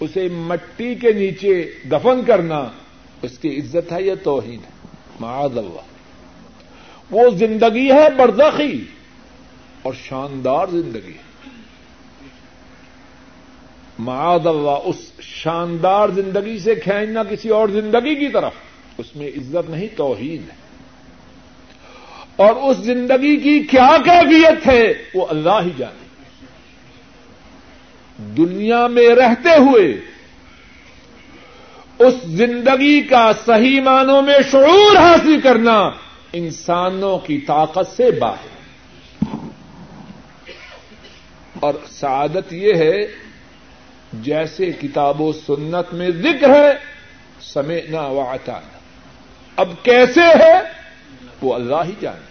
[0.00, 2.68] اسے مٹی کے نیچے دفن کرنا
[3.22, 4.86] اس کی عزت ہے یا توہین ہے؟
[5.20, 5.80] معاذ اللہ۔
[7.10, 8.84] وہ زندگی ہے برزخی
[9.82, 11.28] اور شاندار زندگی ہے۔
[13.98, 18.52] معاذ اللہ، اس شاندار زندگی سے کھینچنا کسی اور زندگی کی طرف،
[18.98, 20.67] اس میں عزت نہیں توحید ہے۔
[22.38, 26.06] اور اس زندگی کی کیا کیفیت ہے وہ اللہ ہی جانے
[28.16, 29.86] دنیا میں رہتے ہوئے
[31.98, 35.78] اس زندگی کا صحیح معنوں میں شعور حاصل کرنا
[36.32, 38.56] انسانوں کی طاقت سے باہر
[41.60, 42.96] اور سعادت یہ ہے
[44.12, 46.72] جیسے کتاب و سنت میں ذکر ہے،
[47.40, 48.78] سمعنا واطانا
[49.56, 50.54] اب کیسے ہے؟
[51.42, 52.27] وہ اللہ ہی جانے۔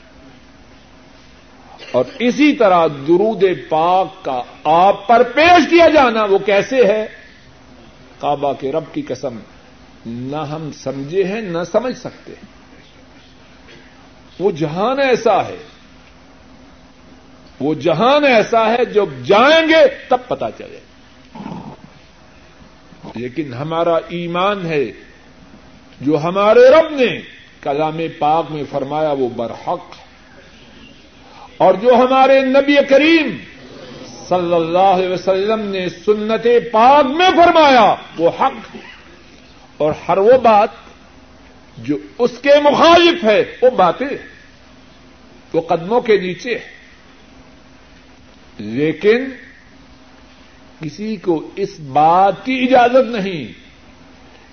[1.92, 7.08] اور اسی طرح درود پاک کا آپ پر پیش کیا جانا وہ کیسے ہے؟
[8.20, 9.40] کعبہ کے رب کی قسم،
[10.06, 12.34] نہ ہم سمجھے ہیں، نہ سمجھ سکتے
[14.40, 15.58] وہ جہان ایسا ہے،
[17.60, 20.80] وہ جہان ایسا ہے جب جائیں گے تب پتا چلے۔
[23.16, 24.86] لیکن ہمارا ایمان ہے،
[26.02, 27.22] جو ہمارے رب نے
[27.62, 30.07] کلام پاک میں فرمایا وہ برحق ہے۔
[31.58, 33.38] اور جو ہمارے نبی کریم
[34.30, 38.78] صلی اللہ علیہ وسلم نے سنت پاک میں فرمایا، وہ حق
[39.78, 40.70] اور ہر وہ بات
[41.78, 44.08] جو اس کے مخالف ہے، وہ باتیں
[45.54, 46.78] وہ قدموں کے نیچے ہے۔
[48.58, 49.24] لیکن
[50.80, 53.54] کسی کو اس بات کی اجازت نہیں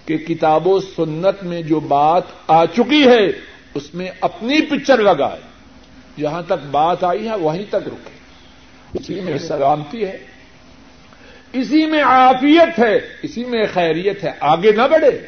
[0.08, 3.26] کہ کتاب و سنت میں جو بات آ چکی ہے،
[3.74, 5.53] اس میں اپنی پکچر لگائے۔
[6.18, 8.18] جہاں تک بات آئی ہے، وہیں تک رکے۔
[8.94, 10.26] اسی میں سلامتی ہے۔
[11.52, 15.26] اسی میں عافیت ہے۔ اسی میں خیریت ہے۔ آگے نہ بڑھے۔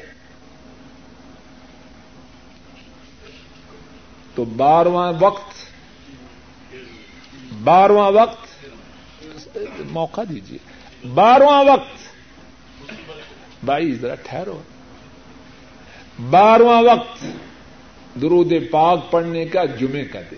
[4.35, 5.55] تو بارواں وقت
[7.65, 8.67] بارواں وقت،
[9.79, 10.59] موقع دیجیے
[11.15, 11.97] بارواں وقت۔
[13.65, 14.63] بھائی، ذرا ٹھہرو۔
[16.31, 17.25] بارواں وقت،
[18.21, 20.37] درود پاک پڑھنے کا جمعے کا دے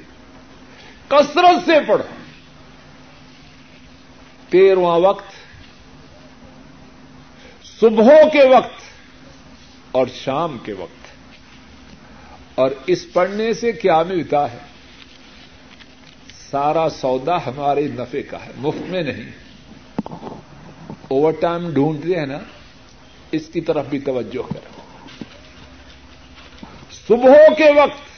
[1.08, 2.14] کثرت سے پڑھو۔
[4.48, 5.32] تیرواں وقت
[7.62, 8.80] صبح کے وقت
[9.92, 11.08] اور شام کے وقت۔
[12.54, 14.58] اور اس پڑھنے سے کیا ملتا ہے؟
[16.50, 19.30] سارا سودا ہمارے نفے کا ہے، مفت میں نہیں۔
[21.08, 22.38] اوور ٹائم ڈھونڈتے ہیں نا،
[23.32, 24.80] اس کی طرف بھی توجہ کرو۔
[26.90, 28.17] صبح کے وقت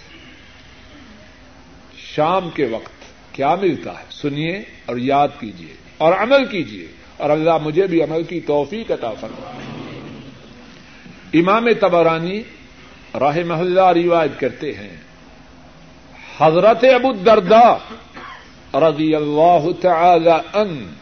[2.14, 2.92] شام کے وقت
[3.32, 4.56] کیا ملتا ہے؟ سنیے
[4.86, 6.86] اور یاد کیجیے اور عمل کیجیے
[7.16, 9.50] اور اللہ مجھے بھی عمل کی توفیق عطا فرما
[11.34, 12.42] امام تبرانی
[13.20, 14.96] راہ محلہ روایت کرتے ہیں،
[16.38, 17.68] حضرت ابو دردا
[18.74, 20.94] رضی اللہ تعالی ان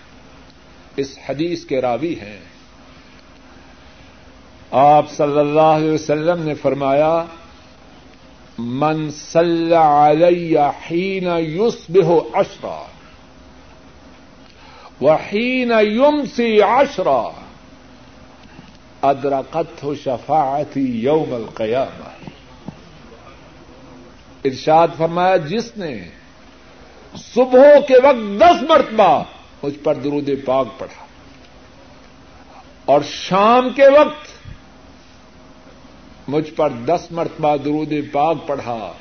[0.96, 2.38] اس حدیث کے راوی ہیں۔
[4.70, 7.24] آپ صلی اللہ علیہ وسلم نے فرمایا
[8.58, 12.84] من صلی علی حین یصبح عشرا
[15.02, 17.28] وحین یمسی عشرا
[19.02, 22.08] ادرکت شفاعتی یوم القیامہ۔
[24.44, 26.08] ارشاد فرمایا، جس نے
[27.16, 29.22] صبح کے وقت دس مرتبہ
[29.62, 31.06] مجھ پر درود پاک پڑھا
[32.84, 34.37] اور شام کے وقت
[36.28, 38.92] مجھ پر دس مرتبہ درود پاک پڑھا۔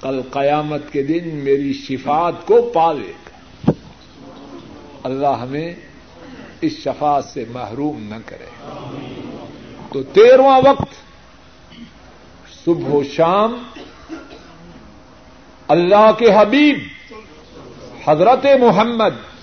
[0.00, 3.70] کل قیامت کے دن میری شفات کو پالے۔ گا
[5.02, 5.74] اللہ ہمیں
[6.60, 8.44] اس شفاعت سے محروم نہ کرے۔
[9.92, 10.94] تو تیرواں وقت،
[12.64, 13.62] صبح و شام،
[15.68, 16.78] اللہ کے حبیب،
[18.08, 19.40] حضرت محمد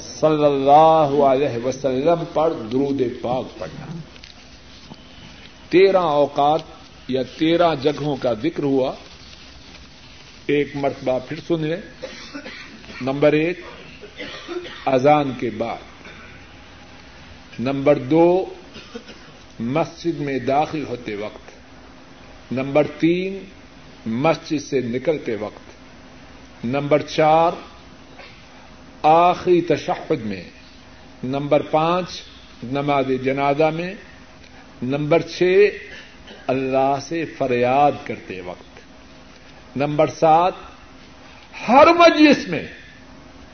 [0.00, 3.91] صلی اللہ علیہ وسلم پر درود پاک پڑھنا۔
[5.72, 6.60] تیرہ اوقات
[7.08, 8.94] یا تیرہ جگہوں کا ذکر ہوا،
[10.46, 11.80] ایک مرتبہ پھر سن لیں
[13.00, 13.60] نمبر ایک،
[14.86, 15.76] اذان کے بعد۔
[17.60, 18.54] نمبر دو،
[19.60, 21.50] مسجد میں داخل ہوتے وقت۔
[22.52, 23.44] نمبر تین،
[24.06, 25.70] مسجد سے نکلتے وقت۔
[26.64, 27.52] نمبر چار،
[29.02, 30.44] آخری تشہد میں۔
[31.24, 32.22] نمبر پانچ،
[32.64, 33.94] نماز جنازہ میں۔
[34.82, 35.68] نمبر چھ،
[36.46, 38.78] اللہ سے فریاد کرتے وقت۔
[39.76, 40.52] نمبر سات،
[41.68, 42.66] ہر مجلس میں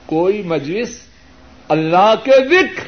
[0.07, 1.01] کوئی مجلس
[1.69, 2.85] اللہ کے ذکر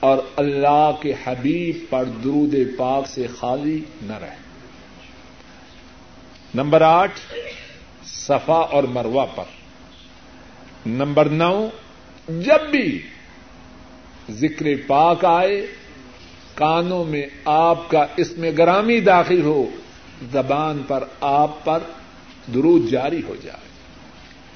[0.00, 4.36] اور اللہ کے حبیب پر درود پاک سے خالی نہ رہے۔
[6.54, 7.20] نمبر آٹھ،
[8.04, 9.44] صفا اور مروا پر۔
[10.86, 11.68] نمبر نو،
[12.28, 13.02] جب بھی
[14.30, 15.66] ذکر پاک آئے
[16.54, 19.70] کانوں میں آپ کا اس میں گرامی داخل ہو،
[20.32, 21.78] زبان پر آپ پر
[22.54, 23.68] درود جاری ہو جائے۔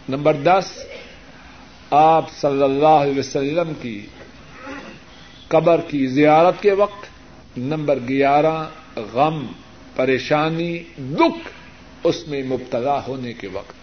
[0.09, 0.85] نمبر دس،
[1.91, 4.07] آپ صلی اللہ علیہ وسلم کی
[5.49, 7.07] قبر کی زیارت کے وقت۔
[7.59, 8.65] نمبر گیارہ،
[8.97, 9.47] غم،
[9.97, 11.49] پریشانی، دکھ
[12.05, 13.75] اس میں مبتلا ہونے کے وقت۔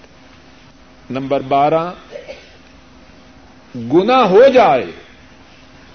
[1.11, 1.91] نمبر بارہ
[3.75, 4.85] گنا ہو جائے۔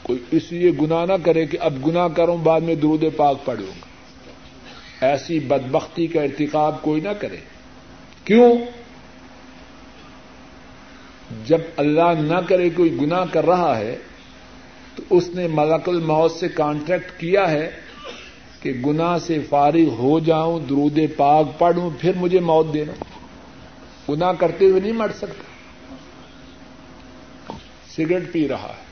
[0.03, 3.66] کوئی اس لیے گنا نہ کرے کہ اب گنا کروں، بعد میں درود پاک پڑھوں
[3.66, 3.90] گا۔
[5.07, 7.36] ایسی بدبختی کا ارتقاب کوئی نہ کرے۔
[8.24, 8.55] کیوں؟
[11.46, 13.96] جب اللہ نہ کرے کوئی گنا کر رہا ہے،
[14.94, 17.70] تو اس نے ملک الموت سے کانٹریکٹ کیا ہے
[18.62, 22.92] کہ گنا سے فارغ ہو جاؤں، درود پاک پڑھوں، پھر مجھے موت دینا۔
[24.12, 25.42] گنا کرتے ہوئے نہیں مر سکتا۔
[27.96, 28.89] سگریٹ پی رہا ہے۔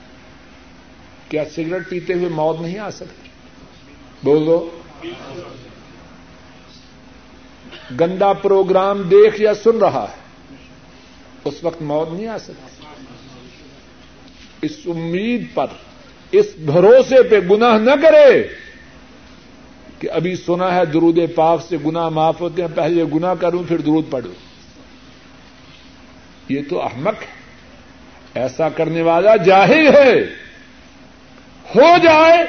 [1.29, 3.29] کیا سگریٹ پیتے ہوئے موت نہیں آ سکتی؟
[4.23, 4.71] بولو۔
[8.01, 10.55] گندا پروگرام دیکھ یا سن رہا ہے،
[11.45, 12.87] اس وقت موت نہیں آ سکتی۔
[14.63, 15.67] اس امید پر،
[16.33, 18.49] اس بھروسے پہ گناہ نہ کرے
[19.99, 23.79] کہ ابھی سنا ہے درود پاک سے گنا معاف ہوتے ہیں، پہلے گنا کروں، پھر
[23.79, 24.35] درود پڑھوں۔
[26.49, 27.39] یہ تو احمق ہے۔
[28.35, 30.48] ایسا کرنے والا جاہل ہے۔
[31.75, 32.45] ہو جائے،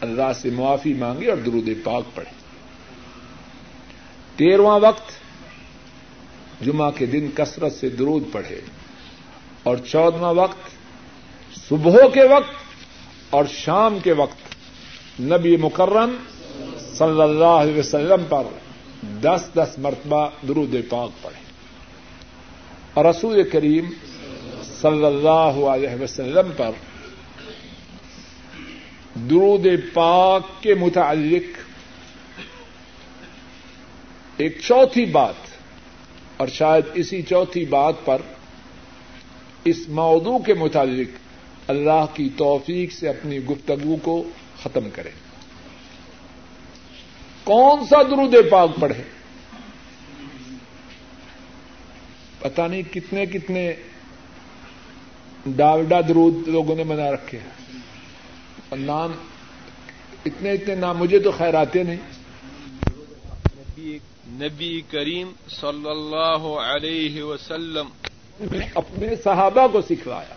[0.00, 2.30] اللہ سے معافی مانگے اور درود پاک پڑھے۔
[4.36, 5.10] تیرواں وقت،
[6.64, 8.60] جمعہ کے دن کثرت سے درود پڑھے۔
[9.62, 10.58] اور چودواں وقت،
[11.68, 12.54] صبح کے وقت
[13.30, 14.54] اور شام کے وقت،
[15.20, 16.16] نبی مکرم
[16.92, 18.42] صلی اللہ علیہ وسلم پر
[19.22, 21.44] دس دس مرتبہ درود پاک پڑھے۔
[22.94, 23.84] اور رسول کریم
[24.62, 26.70] صلی اللہ علیہ وسلم پر
[29.14, 31.58] درود پاک کے متعلق
[34.36, 35.34] ایک چوتھی بات،
[36.36, 38.22] اور شاید اسی چوتھی بات پر
[39.64, 44.22] اس موضوع کے متعلق اللہ کی توفیق سے اپنی گفتگو کو
[44.62, 45.10] ختم کریں۔
[47.44, 49.02] کون سا درود پاک پڑھے
[52.40, 53.72] پتا نہیں کتنے کتنے
[55.46, 57.63] ڈاوڈا درود لوگوں نے بنا رکھے ہیں۔
[58.74, 59.12] اور نام
[60.24, 61.96] اتنے اتنے نام مجھے تو خیر آتے نہیں۔
[64.26, 67.86] نبی کریم صلی اللہ علیہ وسلم۔
[68.74, 70.34] اپنے صحابہ کو سکھلایا۔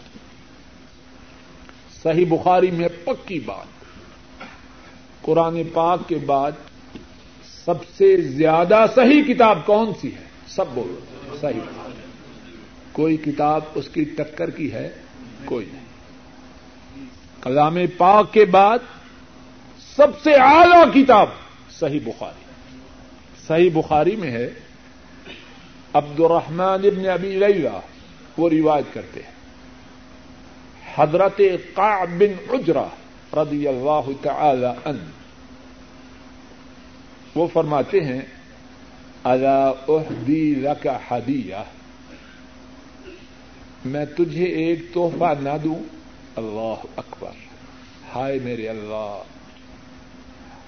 [2.03, 3.65] صحیح بخاری میں پکی بات۔
[5.21, 6.51] قرآن پاک کے بعد
[7.65, 10.99] سب سے زیادہ صحیح کتاب کون سی ہے؟ سب بولو۔
[11.41, 11.89] صحیح۔
[12.91, 14.89] کوئی کتاب اس کی ٹکر کی ہے؟
[15.45, 15.86] کوئی نہیں۔
[17.41, 18.79] کلام پاک کے بعد
[19.95, 21.29] سب سے اعلی کتاب
[21.71, 22.45] صحیح بخاری۔
[23.47, 24.49] صحیح بخاری میں ہے
[25.93, 27.79] عبد الرحمان ابن ابی لیلہ
[28.37, 29.31] وہ روایت کرتے ہیں۔
[30.95, 31.41] حضرت
[31.73, 32.85] قعب بن عجرہ
[33.33, 34.97] رضی اللہ تعالی ان
[37.35, 38.21] وہ فرماتے ہیں،
[39.23, 41.55] الا اہدی لک حدیہ
[43.85, 45.96] میں تجھے ایک تحفہ نہ دوں۔
[46.37, 47.31] اللہ اکبر۔
[48.15, 49.21] ہائے میرے اللہ،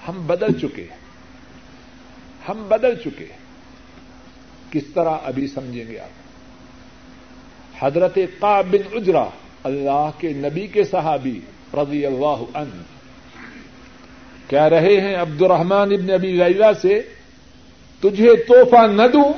[0.07, 0.85] ہم بدل چکے
[2.49, 3.25] ہم بدل چکے
[4.71, 6.09] کس طرح ابھی سمجھیں گے آپ؟
[7.79, 9.25] حضرت قاب بن اجرا
[9.63, 11.39] اللہ کے نبی کے صحابی
[11.73, 12.81] رضی اللہ عنہ۔
[14.47, 17.01] کہہ رہے ہیں عبد الرحمان ابن ابی لیلہ سے،
[17.99, 19.33] تجھے توحفہ نہ دوں؟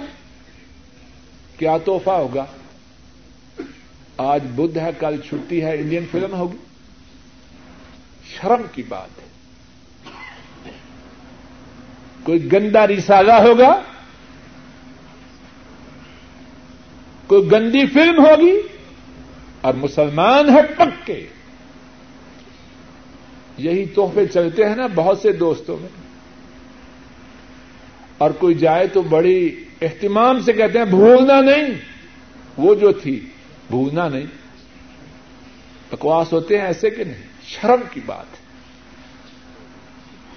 [1.57, 2.45] کیا توحفہ ہوگا؟
[4.21, 6.57] آج بدھ ہے، کل چھٹی ہے، انڈین فلم ہوگی۔
[8.25, 9.27] شرم کی بات ہے۔
[12.23, 13.81] کوئی گندا رسالہ ہوگا؟
[17.27, 18.61] کوئی گندی فلم ہوگی؟
[19.61, 21.27] اور مسلمان ہے پکے۔
[23.57, 25.89] یہی تحفے چلتے ہیں نا بہت سے دوستوں میں۔
[28.17, 31.67] اور کوئی جائے تو بڑی اہتمام سے کہتے ہیں، بھولنا نہیں۔
[32.57, 33.25] وہ جو تھی
[33.71, 34.25] بھولنا نہیں۔
[35.91, 38.25] بکواس ہوتے ہیں ایسے کہ نہیں، شرم کی بات۔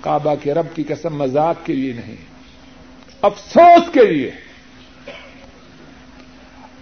[0.01, 2.17] کعبہ کے رب کی قسم مذاق کے لیے نہیں،
[3.23, 4.31] افسوس کے لیے۔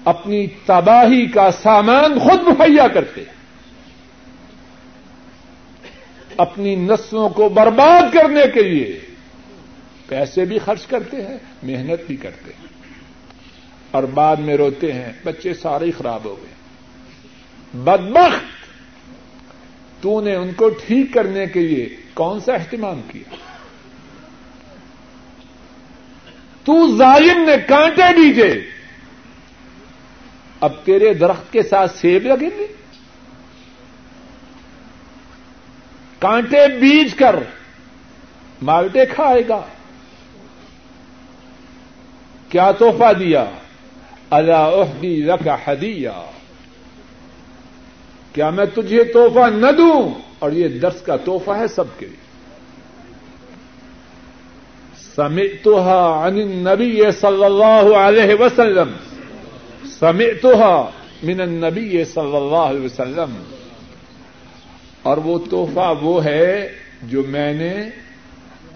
[0.05, 3.24] اپنی تباہی کا سامان خود مہیا کرتے۔
[6.36, 9.00] اپنی نسلوں کو برباد کرنے کے لیے
[10.07, 12.82] پیسے بھی خرچ کرتے ہیں، محنت بھی کرتے۔ ہیں
[13.93, 16.53] اور بعد میں روتے ہیں، بچے سارے خراب ہو گئے۔
[17.74, 18.62] بدبخت!
[20.03, 23.34] تو نے ان کو ٹھیک کرنے کے لیے کون سا اہتمام کیا؟
[26.64, 28.61] تو ظالم نے کانٹے دیجے
[30.61, 32.66] اب تیرے درخت کے ساتھ سیب لگیں گے؟
[36.18, 37.36] کانٹے بیج کر
[38.62, 39.66] مالٹے کھائے گا۔
[42.49, 43.45] کیا توحفہ دیا؟
[44.33, 46.09] اللہ عہدی رکھ ہدیہ
[48.33, 52.22] کیا میں تجھے توحفہ نہ دوں؟ اور یہ درس کا توحفہ ہے سب کے لیے۔
[55.16, 58.93] سمعتها عن النبی صلی اللہ علیہ وسلم۔
[59.99, 60.91] سمعتها
[61.22, 63.43] من النبی صلی اللہ علیہ وسلم۔
[65.03, 66.68] اور وہ تحفہ وہ ہے
[67.03, 67.74] جو میں نے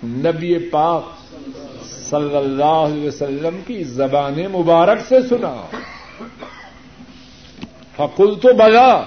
[0.04, 1.04] نبی پاک
[2.10, 5.66] صلی اللہ علیہ وسلم کی زبان مبارک سے سنا۔
[7.96, 9.02] فقل تو بلا۔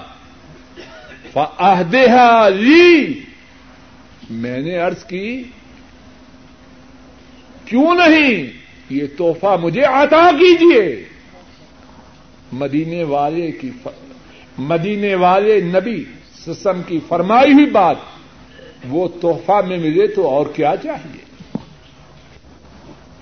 [1.32, 3.20] فہدہ لی۔
[4.30, 5.42] میں نے ارض کی،
[7.64, 8.46] کیوں نہیں؟
[8.90, 11.04] یہ توحفہ مجھے عطا کیجیے
[12.52, 13.70] مدینے والے کی
[14.58, 16.04] مدینے والے نبی
[16.46, 17.96] سسم کی فرمائی ہوئی بات،
[18.88, 21.29] وہ تحفہ میں ملے تو اور کیا چاہیے؟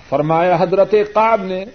[0.09, 1.65] فرمایا حضرت قاب نے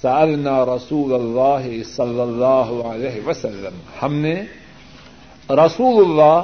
[0.00, 4.34] سالنا رسول اللہ صلی اللہ علیہ وسلم، ہم نے
[5.50, 6.40] رسول اللہ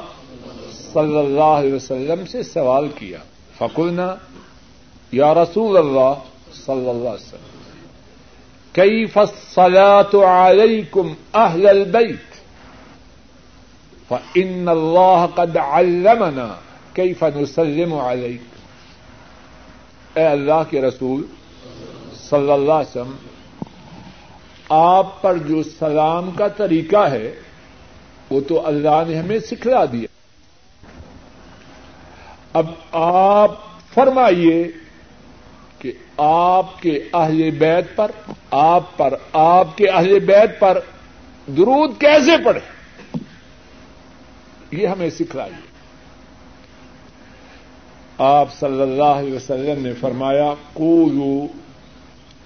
[0.93, 3.19] صلی اللہ علیہ وسلم سے سوال کیا
[3.59, 4.15] فکلنا
[5.13, 6.13] یا رسول اللہ
[6.67, 7.49] صلی اللہ علیہ وسلم
[8.73, 12.31] کئی فصلات علیکم اہل البیت؟
[14.09, 16.55] فإن اللہ قد علمنا
[16.95, 18.41] کیف نسلم علیک۔
[20.21, 21.27] اے اللہ کے رسول
[22.15, 23.17] صلی اللہ علیہ وسلم،
[24.69, 27.35] آپ پر جو سلام کا طریقہ ہے،
[28.31, 30.07] وہ تو اللہ نے ہمیں سکھلا دیا۔
[32.53, 33.51] اب آپ
[33.95, 34.69] فرمائیے
[35.79, 38.11] کہ آپ کے اہل بیت پر،
[38.51, 40.79] آپ پر، آپ کے اہل بیت پر
[41.47, 42.61] درود کیسے پڑے؟
[44.71, 45.70] یہ ہمیں سکھلائیے۔
[48.25, 51.47] آپ صلی اللہ علیہ وسلم نے فرمایا قولو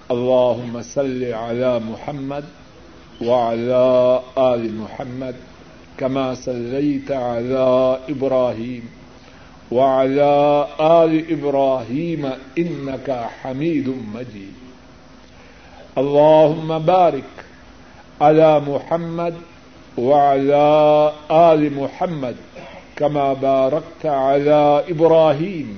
[0.09, 2.45] اللہ صلی علی محمد
[3.21, 5.35] وعلى آل محمد
[5.97, 8.89] كما صليت على إبراهيم
[9.71, 14.53] وعلى آل إبراهيم إنك حميد مجيد
[15.97, 17.45] اللهم بارك
[18.21, 19.35] على محمد
[19.97, 20.65] وعلى
[21.31, 22.44] آل محمد
[22.95, 25.75] كما باركت على إبراهيم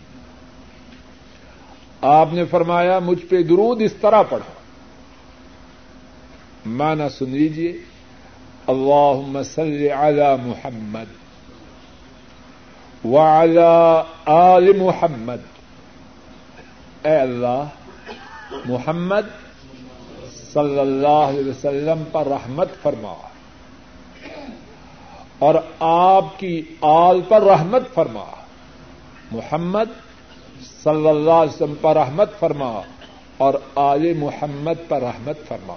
[2.01, 4.53] آپ نے فرمایا، مجھ پہ درود اس طرح پڑھا
[6.67, 7.79] مانا سن لیجیے
[8.67, 11.05] اللہ صل علی محمد
[13.05, 15.43] وعلى آل محمد۔
[17.07, 17.65] اے اللہ،
[18.65, 19.23] محمد
[20.55, 23.15] صلی اللہ علیہ وسلم پر رحمت فرما۔
[25.39, 28.25] اور آپ کی آل پر رحمت فرما۔
[29.31, 29.91] محمد
[30.85, 32.81] صلی اللہ علیہ وسلم پر رحمت فرما
[33.37, 35.75] اور آل محمد پر رحمت فرما۔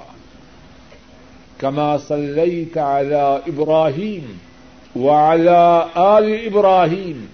[1.58, 4.38] کما صلی تعلی ابراہیم
[5.04, 7.26] وعلی آل ابراہیم۔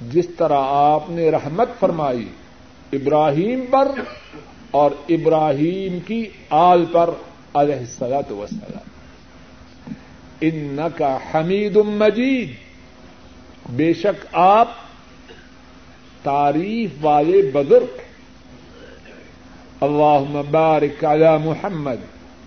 [0.00, 2.28] جس طرح آپ نے رحمت فرمائی،
[2.92, 3.88] ابراہیم پر
[4.72, 7.10] اور ابراہیم کی آل پر
[7.54, 8.78] علیہ السلط وسلم
[10.40, 12.54] ان کا حمید مجید۔
[13.70, 14.68] بے شک آپ
[16.22, 17.96] تعریف والے بزرگ۔
[19.80, 21.96] اللہ مبارک علی محمد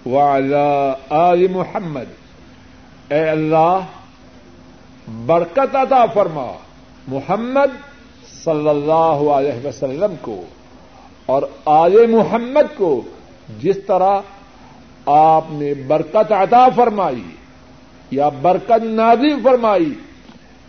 [0.07, 2.05] وعلى آل محمد۔
[3.11, 3.79] اے اللہ،
[5.25, 6.51] برکت عطا فرما۔
[7.07, 7.91] محمد
[8.43, 10.45] صلی اللہ علیہ وسلم کو۔
[11.25, 13.01] اور آل محمد کو
[13.59, 14.19] جس طرح
[15.05, 17.23] آپ نے برکت عطا فرمائی
[18.11, 19.93] یا برکت نازل فرمائی،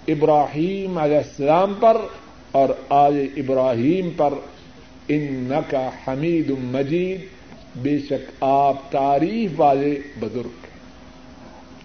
[0.09, 1.97] ابراہیم علیہ السلام پر
[2.53, 4.35] اور آل ابراہیم پر
[5.09, 7.25] ان کا حمید مجید،
[7.83, 10.65] بے شک آپ تعریف والے بزرگ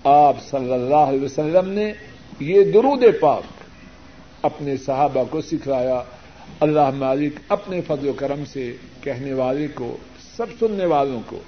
[0.03, 1.91] آپ صلی اللہ علیہ وسلم نے
[2.39, 3.43] یہ درود پاک
[4.41, 6.01] اپنے صحابہ کو سکھلایا۔
[6.62, 9.95] اللہ مالک اپنے فضل و کرم سے کہنے والے کو،
[10.38, 11.39] سب سننے والوں کو،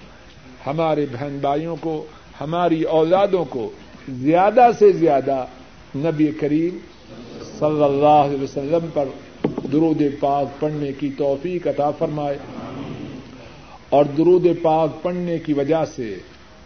[0.65, 1.93] ہمارے بہن بھائیوں کو،
[2.41, 3.69] ہماری اولادوں کو
[4.09, 5.45] زیادہ سے زیادہ
[5.95, 6.77] نبی کریم
[7.59, 9.05] صلی اللہ علیہ وسلم پر
[9.71, 12.37] درود پاک پڑھنے کی توفیق عطا فرمائے
[13.89, 16.13] اور درود پاک پڑھنے کی وجہ سے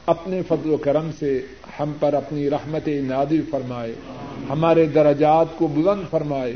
[0.06, 1.40] اپنے فضل و کرم سے
[1.80, 3.94] ہم پر اپنی رحمت نادر فرمائے،
[4.50, 6.56] ہمارے درجات کو بلند فرمائے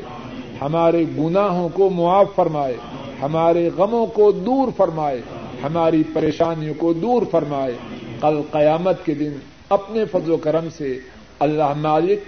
[0.64, 2.76] ہمارے گناہوں کو معاف فرمائے،
[3.22, 5.20] ہمارے غموں کو دور فرمائے،
[5.62, 7.72] ہماری پریشانیوں کو دور فرمائے۔
[8.20, 9.32] کل قیامت کے دن
[9.68, 10.98] اپنے فضل و کرم سے
[11.38, 12.20] اللہ مالک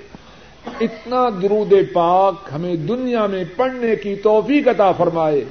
[0.81, 5.45] اتنا درود پاک ہمیں دنیا میں پڑھنے کی توفیق عطا فرمائے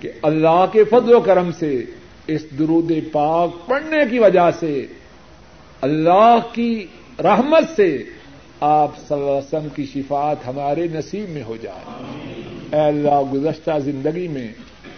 [0.00, 1.84] کہ اللہ کے فضل و کرم سے
[2.26, 4.86] اس درود پاک پڑھنے کی وجہ سے
[5.80, 6.86] اللہ کی
[7.18, 8.02] رحمت سے
[8.66, 12.04] آپ صلی اللہ علیہ وسلم کی شفات ہمارے نصیب میں ہو جائے۔
[12.72, 14.48] اے اللہ، گزشتہ زندگی میں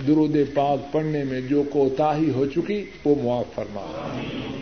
[0.06, 4.08] درود پاک پڑھنے میں جو کوتاہی ہو چکی، وہ معاف فرما۔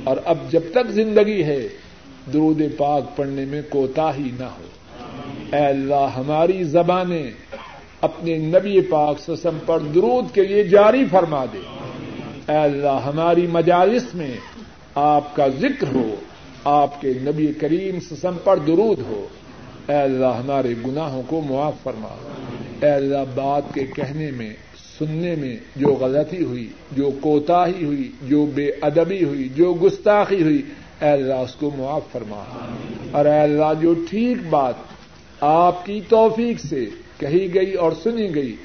[0.05, 1.69] اور اب جب تک زندگی ہے،
[2.33, 4.65] درود پاک پڑھنے میں کوتاہی نہ ہو۔
[5.53, 7.31] اے اللہ، ہماری زبانیں
[8.01, 11.59] اپنے نبی پاک سسم پر درود کے لیے جاری فرما دے۔
[12.49, 14.35] اے اللہ، ہماری مجالس میں
[14.95, 16.15] آپ کا ذکر ہو۔
[16.65, 19.27] آپ کے نبی کریم سسم پر درود ہو۔
[19.89, 22.09] اے اللہ، ہمارے گناہوں کو معاف فرما۔
[22.83, 24.55] اے اللہ، بات کے کہنے میں،
[24.99, 30.63] سننے میں جو غلطی ہوئی، جو کوتاہی ہوئی، جو بے ادبی ہوئی، جو گستاخی ہوئی،
[31.03, 32.45] اے اللہ، اس کو معاف فرما۔
[33.11, 34.75] اور اے اللہ، جو ٹھیک بات
[35.41, 36.87] آپ کی توفیق سے
[37.19, 38.57] کہی گئی اور سنی گئی،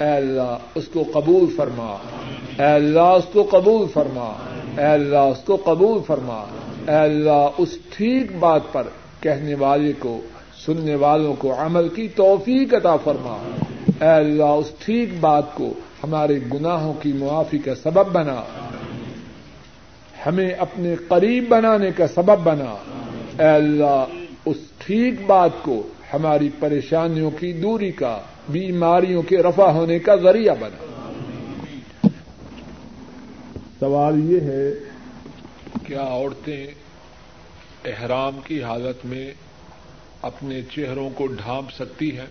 [0.00, 1.96] اے اللہ، اس کو قبول فرما۔
[2.58, 4.32] اے اللہ، اس کو قبول فرما۔
[4.78, 6.44] اے اللہ، اس کو قبول فرما۔
[6.88, 8.82] اے اللہ، اس ٹھیک بات پر
[9.20, 10.20] کہنے والے کو،
[10.66, 13.50] سننے والوں کو عمل کی توفیق عطا فرما۔
[14.00, 15.74] اے اللہ، اس ٹھیک بات کو
[16.04, 18.44] ہمارے گناہوں کی معافی کا سبب بنا۔
[20.26, 22.74] ہمیں اپنے قریب بنانے کا سبب بنا۔
[23.38, 24.04] اے اللہ،
[24.44, 25.82] اس ٹھیک بات کو
[26.14, 28.18] ہماری پریشانیوں کی دوری کا،
[28.48, 30.84] بیماریوں کے رفع ہونے کا ذریعہ بنا۔
[33.80, 34.93] سوال یہ ہے
[35.86, 36.66] کیا عورتیں
[37.84, 39.32] احرام کی حالت میں
[40.22, 42.26] اپنے چہروں کو ڈھانپ سکتی ہیں؟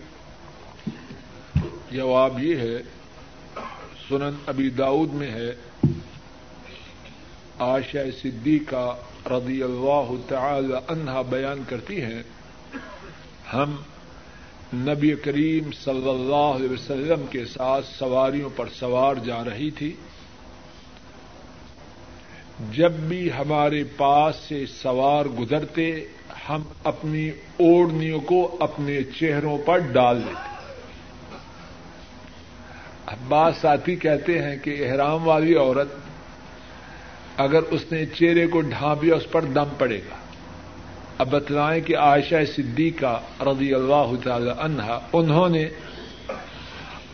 [1.90, 2.78] جواب یہ ہے،
[4.08, 5.52] سنن ابی داؤد میں ہے
[7.58, 8.96] آشا صدیقہ
[9.30, 12.22] رضی اللہ تعالی عنہا بیان کرتی ہیں،
[13.52, 13.76] ہم
[14.74, 19.94] نبی کریم صلی اللہ علیہ وسلم کے ساتھ سواریوں پر سوار جا رہی تھی۔
[22.58, 26.04] جب بھی ہمارے پاس سے سوار گزرتے،
[26.48, 30.54] ہم اپنی اوڑھنیوں کو اپنے چہروں پر ڈال دیتے۔
[33.06, 35.88] عباس ساتھی کہتے ہیں کہ احرام والی عورت
[37.36, 40.16] اگر اس نے چہرے کو ڈھانپیا اس پر دم پڑے گا۔
[41.18, 45.68] اب بتلائیں کہ عائشہ صدیقہ رضی اللہ تعالی عنہا انہوں نے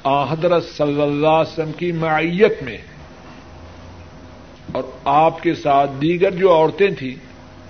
[0.05, 2.78] حضرت صلی اللہ علیہ وسلم کی معیت میں
[4.73, 7.14] اور آپ کے ساتھ دیگر جو عورتیں تھیں،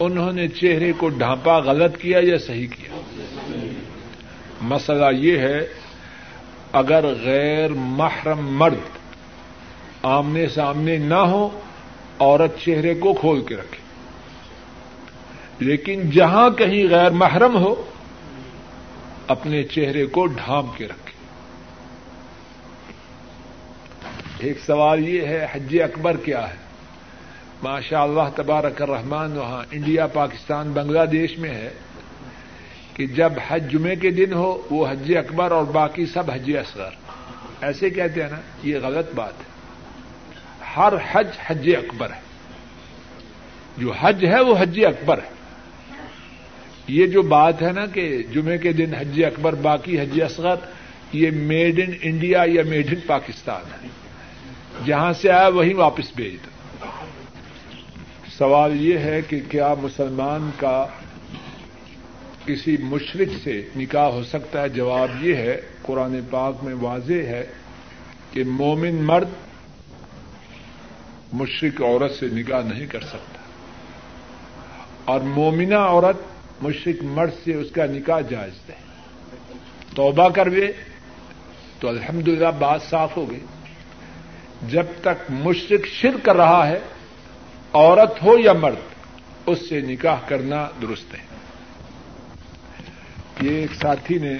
[0.01, 3.01] انہوں نے چہرے کو ڈھانپا غلط کیا یا صحیح کیا؟
[4.61, 5.61] مسئلہ یہ ہے،
[6.73, 8.79] اگر غیر محرم مرد
[10.03, 11.61] آمنے سامنے نہ ہو
[12.19, 13.79] عورت چہرے کو کھول کے رکھے۔
[15.59, 17.91] لیکن جہاں کہیں غیر محرم ہو،
[19.27, 21.13] اپنے چہرے کو ڈھانپ کے رکھے۔
[24.39, 26.70] ایک سوال یہ ہے، حج اکبر کیا ہے؟
[27.63, 31.71] ماشاء اللہ تبارک الرحمان وہاں انڈیا، پاکستان، بنگلہ دیش میں ہے
[32.95, 36.91] کہ جب حج جمعے کے دن ہو، وہ حج اکبر اور باقی سب حج اصغر۔
[37.61, 39.45] ایسے کہتے ہیں نا، یہ غلط بات ہے۔
[40.77, 42.21] ہر حج حج اکبر ہے۔
[43.77, 45.31] جو حج ہے، وہ حج اکبر ہے۔
[46.89, 50.55] یہ جو بات ہے نا کہ جمعے کے دن حج اکبر، باقی حج اصغر،
[51.13, 53.89] یہ میڈ ان انڈیا یا میڈ ان پاکستان ہے۔
[54.85, 56.60] جہاں سے آیا، وہیں واپس بھیج دو۔
[58.41, 60.86] سوال یہ ہے کہ کیا مسلمان کا
[62.47, 67.47] کسی مشرق سے نکاح ہو سکتا ہے؟ جواب یہ ہے، قرآن پاک میں واضح ہے
[68.30, 69.28] کہ مومن مرد
[71.32, 73.43] مشرق عورت سے نکاح نہیں کر سکتا۔
[75.05, 76.16] اور مومنہ عورت
[76.62, 78.74] مشرق مرد سے اس کا نکاح جائز ہے۔
[79.95, 80.72] توبہ کروے
[81.80, 83.45] تو الحمدللہ بات صاف ہو گئی۔
[84.62, 86.78] جب تک مشرق شر کر رہا ہے
[87.75, 88.95] عورت ہو یا مرد،
[89.47, 91.23] اس سے نکاح کرنا درست ہے۔
[93.43, 94.35] یہ ایک ساتھی نے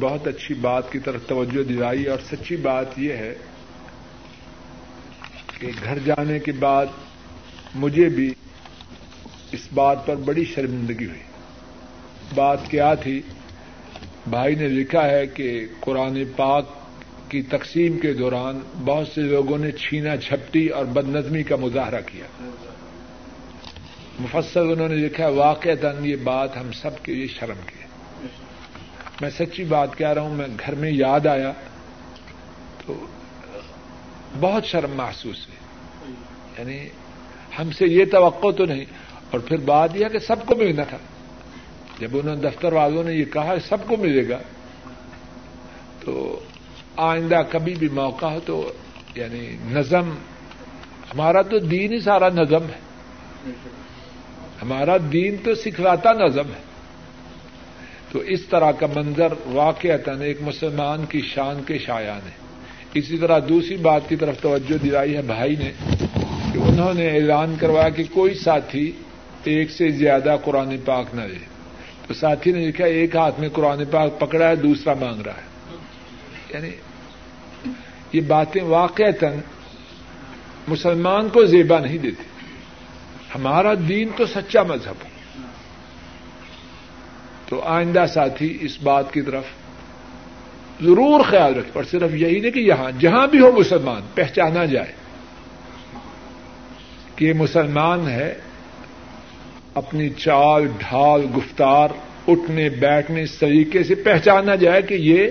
[0.00, 3.34] بہت اچھی بات کی طرف توجہ دلائی اور سچی بات یہ ہے
[5.58, 6.86] کہ گھر جانے کے بعد
[7.74, 8.34] مجھے بھی
[9.52, 11.22] اس بات پر بڑی شرمندگی ہوئی۔
[12.34, 13.22] بات کیا تھی؟
[14.26, 16.64] بھائی نے لکھا ہے کہ قرآن پاک
[17.32, 22.00] کی تقسیم کے دوران بہت سے لوگوں نے چھینا چھپٹی اور بد نظمی کا مظاہرہ
[22.06, 22.24] کیا۔
[24.18, 25.68] مفصل انہوں نے لکھا واقع
[26.00, 27.84] یہ بات ہم سب کے لیے شرم کی
[29.20, 31.52] میں سچی بات کہہ رہا ہوں، میں گھر میں یاد آیا
[32.86, 33.06] تو
[34.40, 35.58] بہت شرم محسوس ہوئی۔
[36.58, 36.88] یعنی
[37.58, 38.84] ہم سے یہ توقع تو نہیں،
[39.30, 40.98] اور پھر بات یہ کہ سب کو ملنا تھا۔
[41.98, 44.38] جب انہوں نے دفتر والوں نے یہ کہا، سب کو ملے گا،
[46.00, 46.40] تو
[46.96, 48.72] آئندہ کبھی بھی موقع ہو تو
[49.14, 50.10] یعنی نظم،
[51.14, 52.92] ہمارا تو دین ہی سارا نظم ہے۔
[54.62, 56.72] ہمارا دین تو سکھلاتا نظم ہے۔
[58.12, 59.88] تو اس طرح کا منظر واقع
[60.20, 62.42] ایک مسلمان کی شان کے شایان ہے۔
[62.94, 65.72] اسی طرح دوسری بات کی طرف توجہ دلائی ہے بھائی نے
[66.52, 68.92] کہ انہوں نے اعلان کروایا کہ کوئی ساتھی
[69.44, 71.38] ایک سے زیادہ قرآن پاک نہ لے۔
[72.06, 75.51] تو ساتھی نے لکھا، ایک ہاتھ میں قرآن پاک پکڑا ہے، دوسرا مانگ رہا ہے۔
[76.54, 76.70] یعنی
[78.12, 79.26] یہ باتیں واقع
[80.68, 82.22] مسلمان کو زیبا نہیں دیتی۔
[83.34, 85.12] ہمارا دین تو سچا مذہب ہے۔
[87.48, 89.44] تو آئندہ ساتھی، اس بات کی طرف
[90.82, 94.92] ضرور خیال رکھے اور صرف یہی نہیں کہ یہاں، جہاں بھی ہو مسلمان، پہچانا جائے
[97.16, 98.34] کہ یہ مسلمان ہے،
[99.74, 101.88] اپنی چال ڈھال گفتار،
[102.28, 105.28] اٹھنے، بیٹھنے، اس طریقے سے پہچانا جائے کہ یہ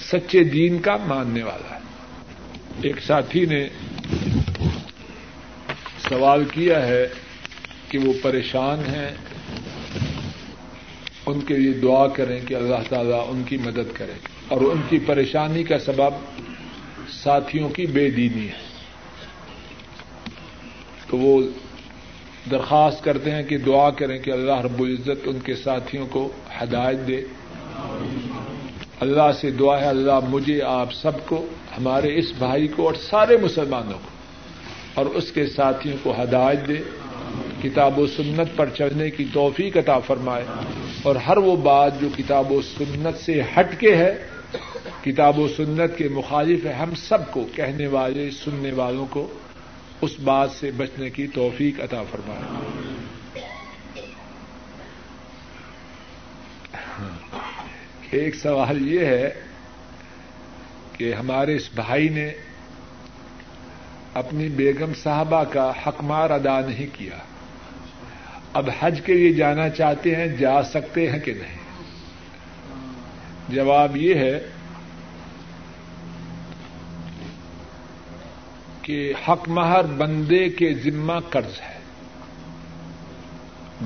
[0.00, 1.80] سچے دین کا ماننے والا ہے۔
[2.82, 3.68] ایک ساتھی نے
[6.08, 7.08] سوال کیا ہے
[7.88, 9.10] کہ وہ پریشان ہیں۔
[11.26, 14.12] ان کے لیے دعا کریں کہ اللہ تعالیٰ ان کی مدد کرے۔
[14.48, 16.40] اور ان کی پریشانی کا سبب
[17.08, 18.68] ساتھیوں کی بے دینی ہے۔
[21.10, 21.42] تو وہ
[22.50, 26.32] درخواست کرتے ہیں کہ دعا کریں کہ اللہ رب العزت ان کے ساتھیوں کو
[26.62, 27.24] ہدایت دے۔
[29.00, 31.46] اللہ سے دعا ہے، اللہ مجھے، آپ سب کو،
[31.78, 34.16] ہمارے اس بھائی کو اور سارے مسلمانوں کو
[34.94, 36.78] اور اس کے ساتھیوں کو ہدایت دے،
[37.62, 40.44] کتاب و سنت پر چلنے کی توفیق عطا فرمائے
[41.02, 44.12] اور ہر وہ بات جو کتاب و سنت سے ہٹ کے ہے،
[45.04, 49.26] کتاب و سنت کے مخالف ہے، ہم سب کو، کہنے والے، سننے والوں کو،
[50.02, 52.42] اس بات سے بچنے کی توفیق عطا فرمائے۔
[58.10, 59.30] ایک سوال یہ ہے
[60.92, 62.30] کہ ہمارے اس بھائی نے
[64.14, 67.18] اپنی بیگم صاحبہ کا حقمار ادا نہیں کیا۔
[68.52, 71.58] اب حج کے لیے جانا چاہتے ہیں، جا سکتے ہیں کہ نہیں؟
[73.48, 74.40] جواب یہ ہے
[78.82, 81.78] کہ حق مہر بندے کے ذمہ قرض ہے۔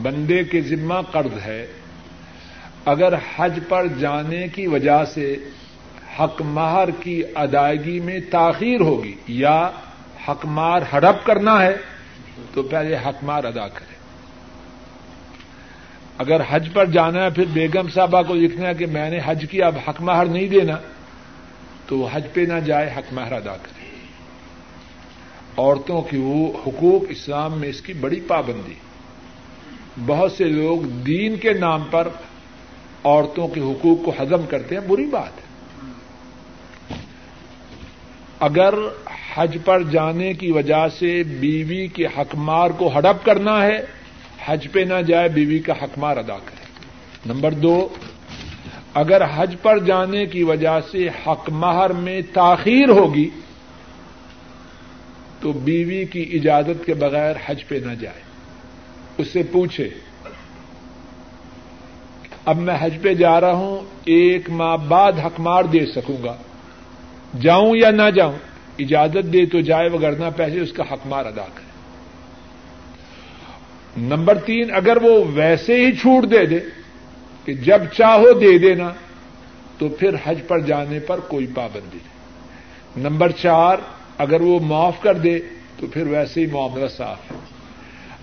[0.02, 1.66] بندے کے ذمہ قرض ہے۔
[2.84, 5.36] اگر حج پر جانے کی وجہ سے
[6.20, 9.70] حق مہر کی ادائیگی میں تاخیر ہوگی یا
[10.28, 11.76] حق مار ہڑپ کرنا ہے،
[12.54, 13.94] تو پہلے حق مار ادا کرے
[16.18, 19.46] اگر حج پر جانا ہے، پھر بیگم صاحبہ کو لکھنا ہے کہ میں نے حج
[19.50, 20.76] کیا اب حق مہر نہیں دینا،
[21.86, 23.90] تو حج پہ نہ جائے، حق مہر ادا کرے
[25.56, 28.74] عورتوں کی وہ حقوق اسلام میں اس کی بڑی پابندی۔
[30.06, 32.08] بہت سے لوگ دین کے نام پر
[33.04, 35.52] عورتوں کے حقوق کو ہضم کرتے ہیں، بری بات ہے۔
[38.40, 38.74] اگر
[39.34, 43.84] حج پر جانے کی وجہ سے بیوی کے حقمار کو ہڑپ کرنا ہے،
[44.46, 46.64] حج پہ نہ جائے، بیوی کا حقمار ادا کرے۔
[47.26, 47.88] نمبر دو،
[48.94, 53.30] اگر حج پر جانے کی وجہ سے حق مہر میں تاخیر ہوگی،
[55.40, 58.20] تو بیوی کی اجازت کے بغیر حج پہ نہ جائے۔
[59.18, 59.88] اس سے پوچھے
[62.44, 66.36] اب میں حج پہ جا رہا ہوں، ایک ماہ بعد حکمار دے سکوں گا۔
[67.40, 68.36] جاؤں یا نہ جاؤں،
[68.78, 71.72] اجازت دے تو جائے وگرنا پہلے اس کا حکمار ادا کرے۔
[73.96, 76.58] نمبر تین، اگر وہ ویسے ہی چھوٹ دے دے
[77.44, 78.92] کہ جب چاہو دے دینا،
[79.78, 82.12] تو پھر حج پر جانے پر کوئی پابندی نہیں۔
[83.08, 83.76] نمبر چار،
[84.18, 85.38] اگر وہ معاف کر دے،
[85.76, 87.36] تو پھر ویسے ہی معاملہ صاف ہے۔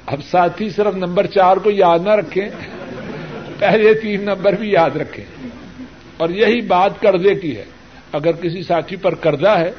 [0.06, 2.50] اب ساتھی، صرف نمبر چار کو یاد نہ رکھیں۔
[3.60, 5.48] پہلے تین نمبر بھی یاد رکھیں۔
[6.18, 7.66] اور یہی بات قرضے کی ہے۔
[8.12, 9.72] اگر کسی ساتھی پر قرضہ ہے،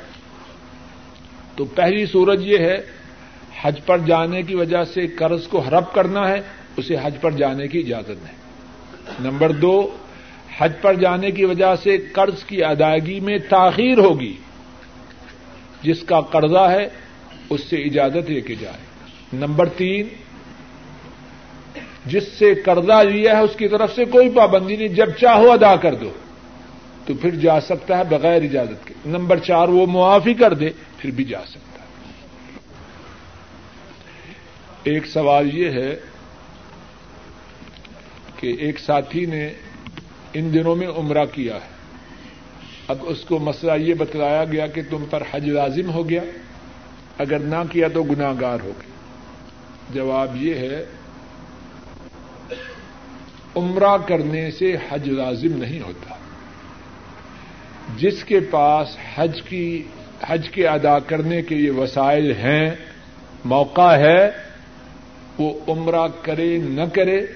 [1.57, 2.76] تو پہلی صورت یہ ہے،
[3.62, 6.41] حج پر جانے کی وجہ سے قرض کو ہرپ کرنا ہے،
[6.76, 8.35] اسے حج پر جانے کی اجازت ہے
[9.20, 9.97] نمبر دو،
[10.59, 14.37] حج پر جانے کی وجہ سے قرض کی ادائیگی میں تاخیر ہوگی۔
[15.83, 16.89] جس کا قرضہ ہے،
[17.51, 18.78] اس سے اجازت لے کے جائے۔
[19.33, 20.07] نمبر تین
[22.11, 25.76] جس سے قرضہ لیا ہے اس کی طرف سے کوئی پابندی نہیں، جب چاہو ادا
[25.76, 26.11] کر دو۔
[27.06, 31.11] تو پھر جا سکتا ہے بغیر اجازت کے۔ نمبر چار، وہ معافی کر دے، پھر
[31.11, 31.86] بھی جا سکتا ہے۔
[34.84, 35.96] ایک سوال یہ ہے
[38.36, 39.52] کہ ایک ساتھی نے
[40.34, 41.80] ان دنوں میں عمرہ کیا ہے۔
[42.88, 46.22] اب اس کو مسئلہ یہ بتلایا گیا کہ تم پر حج لازم ہو گیا۔
[47.18, 48.90] اگر نہ کیا تو گناگار ہو گیا
[49.90, 50.84] جواب یہ ہے
[53.57, 56.14] عمرہ کرنے سے حج لازم نہیں ہوتا۔
[57.96, 59.82] جس کے پاس حج کی،
[60.26, 62.70] حج کے ادا کرنے کے یہ وسائل ہیں،
[63.44, 64.30] موقع ہے،
[65.38, 67.26] وہ عمرہ کرے، نہ کرے،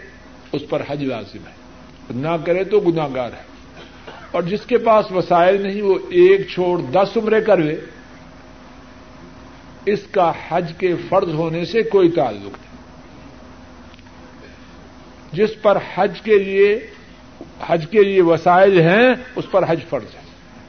[0.53, 1.65] اس پر حج لازم ہے۔
[2.11, 3.43] نہ کرے تو گناگار ہے۔
[4.31, 7.77] اور جس کے پاس وسائل نہیں، وہ ایک چھوڑ دس عمرے کر لے۔
[9.87, 12.74] اس کا حج کے فرض ہونے سے کوئی تعلق نہیں۔
[15.35, 16.87] جس پر حج کے لیے
[17.67, 20.21] حج کے لیے وسائل ہیں، اس پر حج فرض ہے۔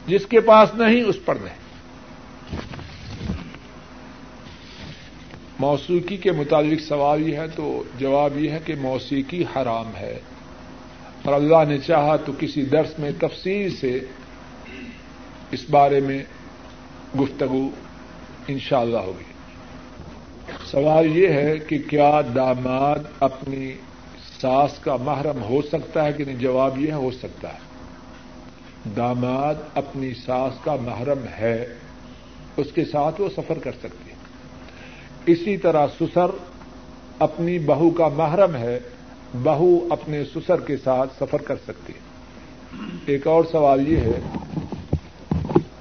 [0.08, 1.66] جس کے پاس نہیں، اس پر نہیں۔
[5.60, 10.20] موسیقی کے مطابق سوال یہ ہے تو جواب یہ ہے کہ موسیقی حرام ہے۔
[11.24, 14.00] اور اللہ نے چاہا تو کسی درس میں تفصیل سے
[15.52, 16.24] اس بارے میں
[17.22, 17.70] گفتگو
[18.48, 19.34] انشاءاللہ ہوگی۔
[20.72, 23.74] سوال یہ ہے کہ کیا داماد اپنی
[24.46, 27.58] ساس کا محرم ہو سکتا ہے کہ نہیں؟ جواب یہ ہو سکتا ہے۔
[28.96, 31.66] داماد اپنی ساس کا محرم ہے،
[32.58, 34.16] اس کے ساتھ وہ سفر کر سکتی ہے۔
[35.26, 36.26] اسی طرح سسر
[37.20, 38.80] اپنی بہو کا محرم ہے،
[39.44, 42.00] بہو اپنے سسر کے ساتھ سفر کر سکتی ہے۔
[43.06, 44.20] ایک اور سوال یہ ہے،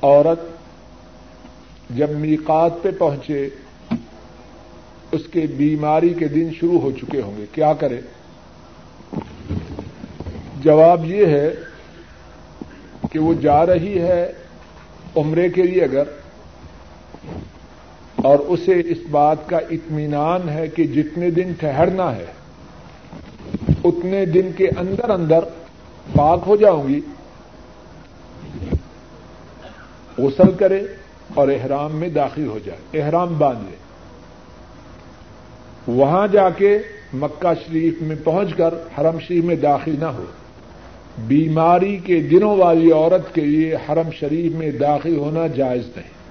[0.03, 0.41] عورت
[1.91, 3.49] جب میقات پہ پہنچے،
[5.13, 8.01] اس کے بیماری کے دن شروع ہو چکے ہوں گے، کیا کرے؟
[10.65, 11.49] جواب یہ ہے
[13.13, 14.23] کہ وہ جا رہی ہے
[15.17, 16.07] عمرے کے لیے اگر،
[18.25, 22.31] اور اسے اس بات کا اطمینان ہے کہ جتنے دن ٹھہرنا ہے،
[23.85, 25.45] اتنے دن کے اندر اندر
[26.07, 27.01] پاک ہو جاؤں گی
[30.19, 30.81] غسل کرے
[31.35, 33.77] اور احرام میں داخل ہو جائے، احرام باندھ لے
[35.93, 36.77] وہاں جا کے
[37.15, 40.25] مکہ شریف میں پہنچ کر حرم شریف میں داخل نہ ہو۔
[41.19, 46.24] بیماری کے دنوں والی عورت کے لیے حرم شریف میں داخل ہونا جائز نہیں۔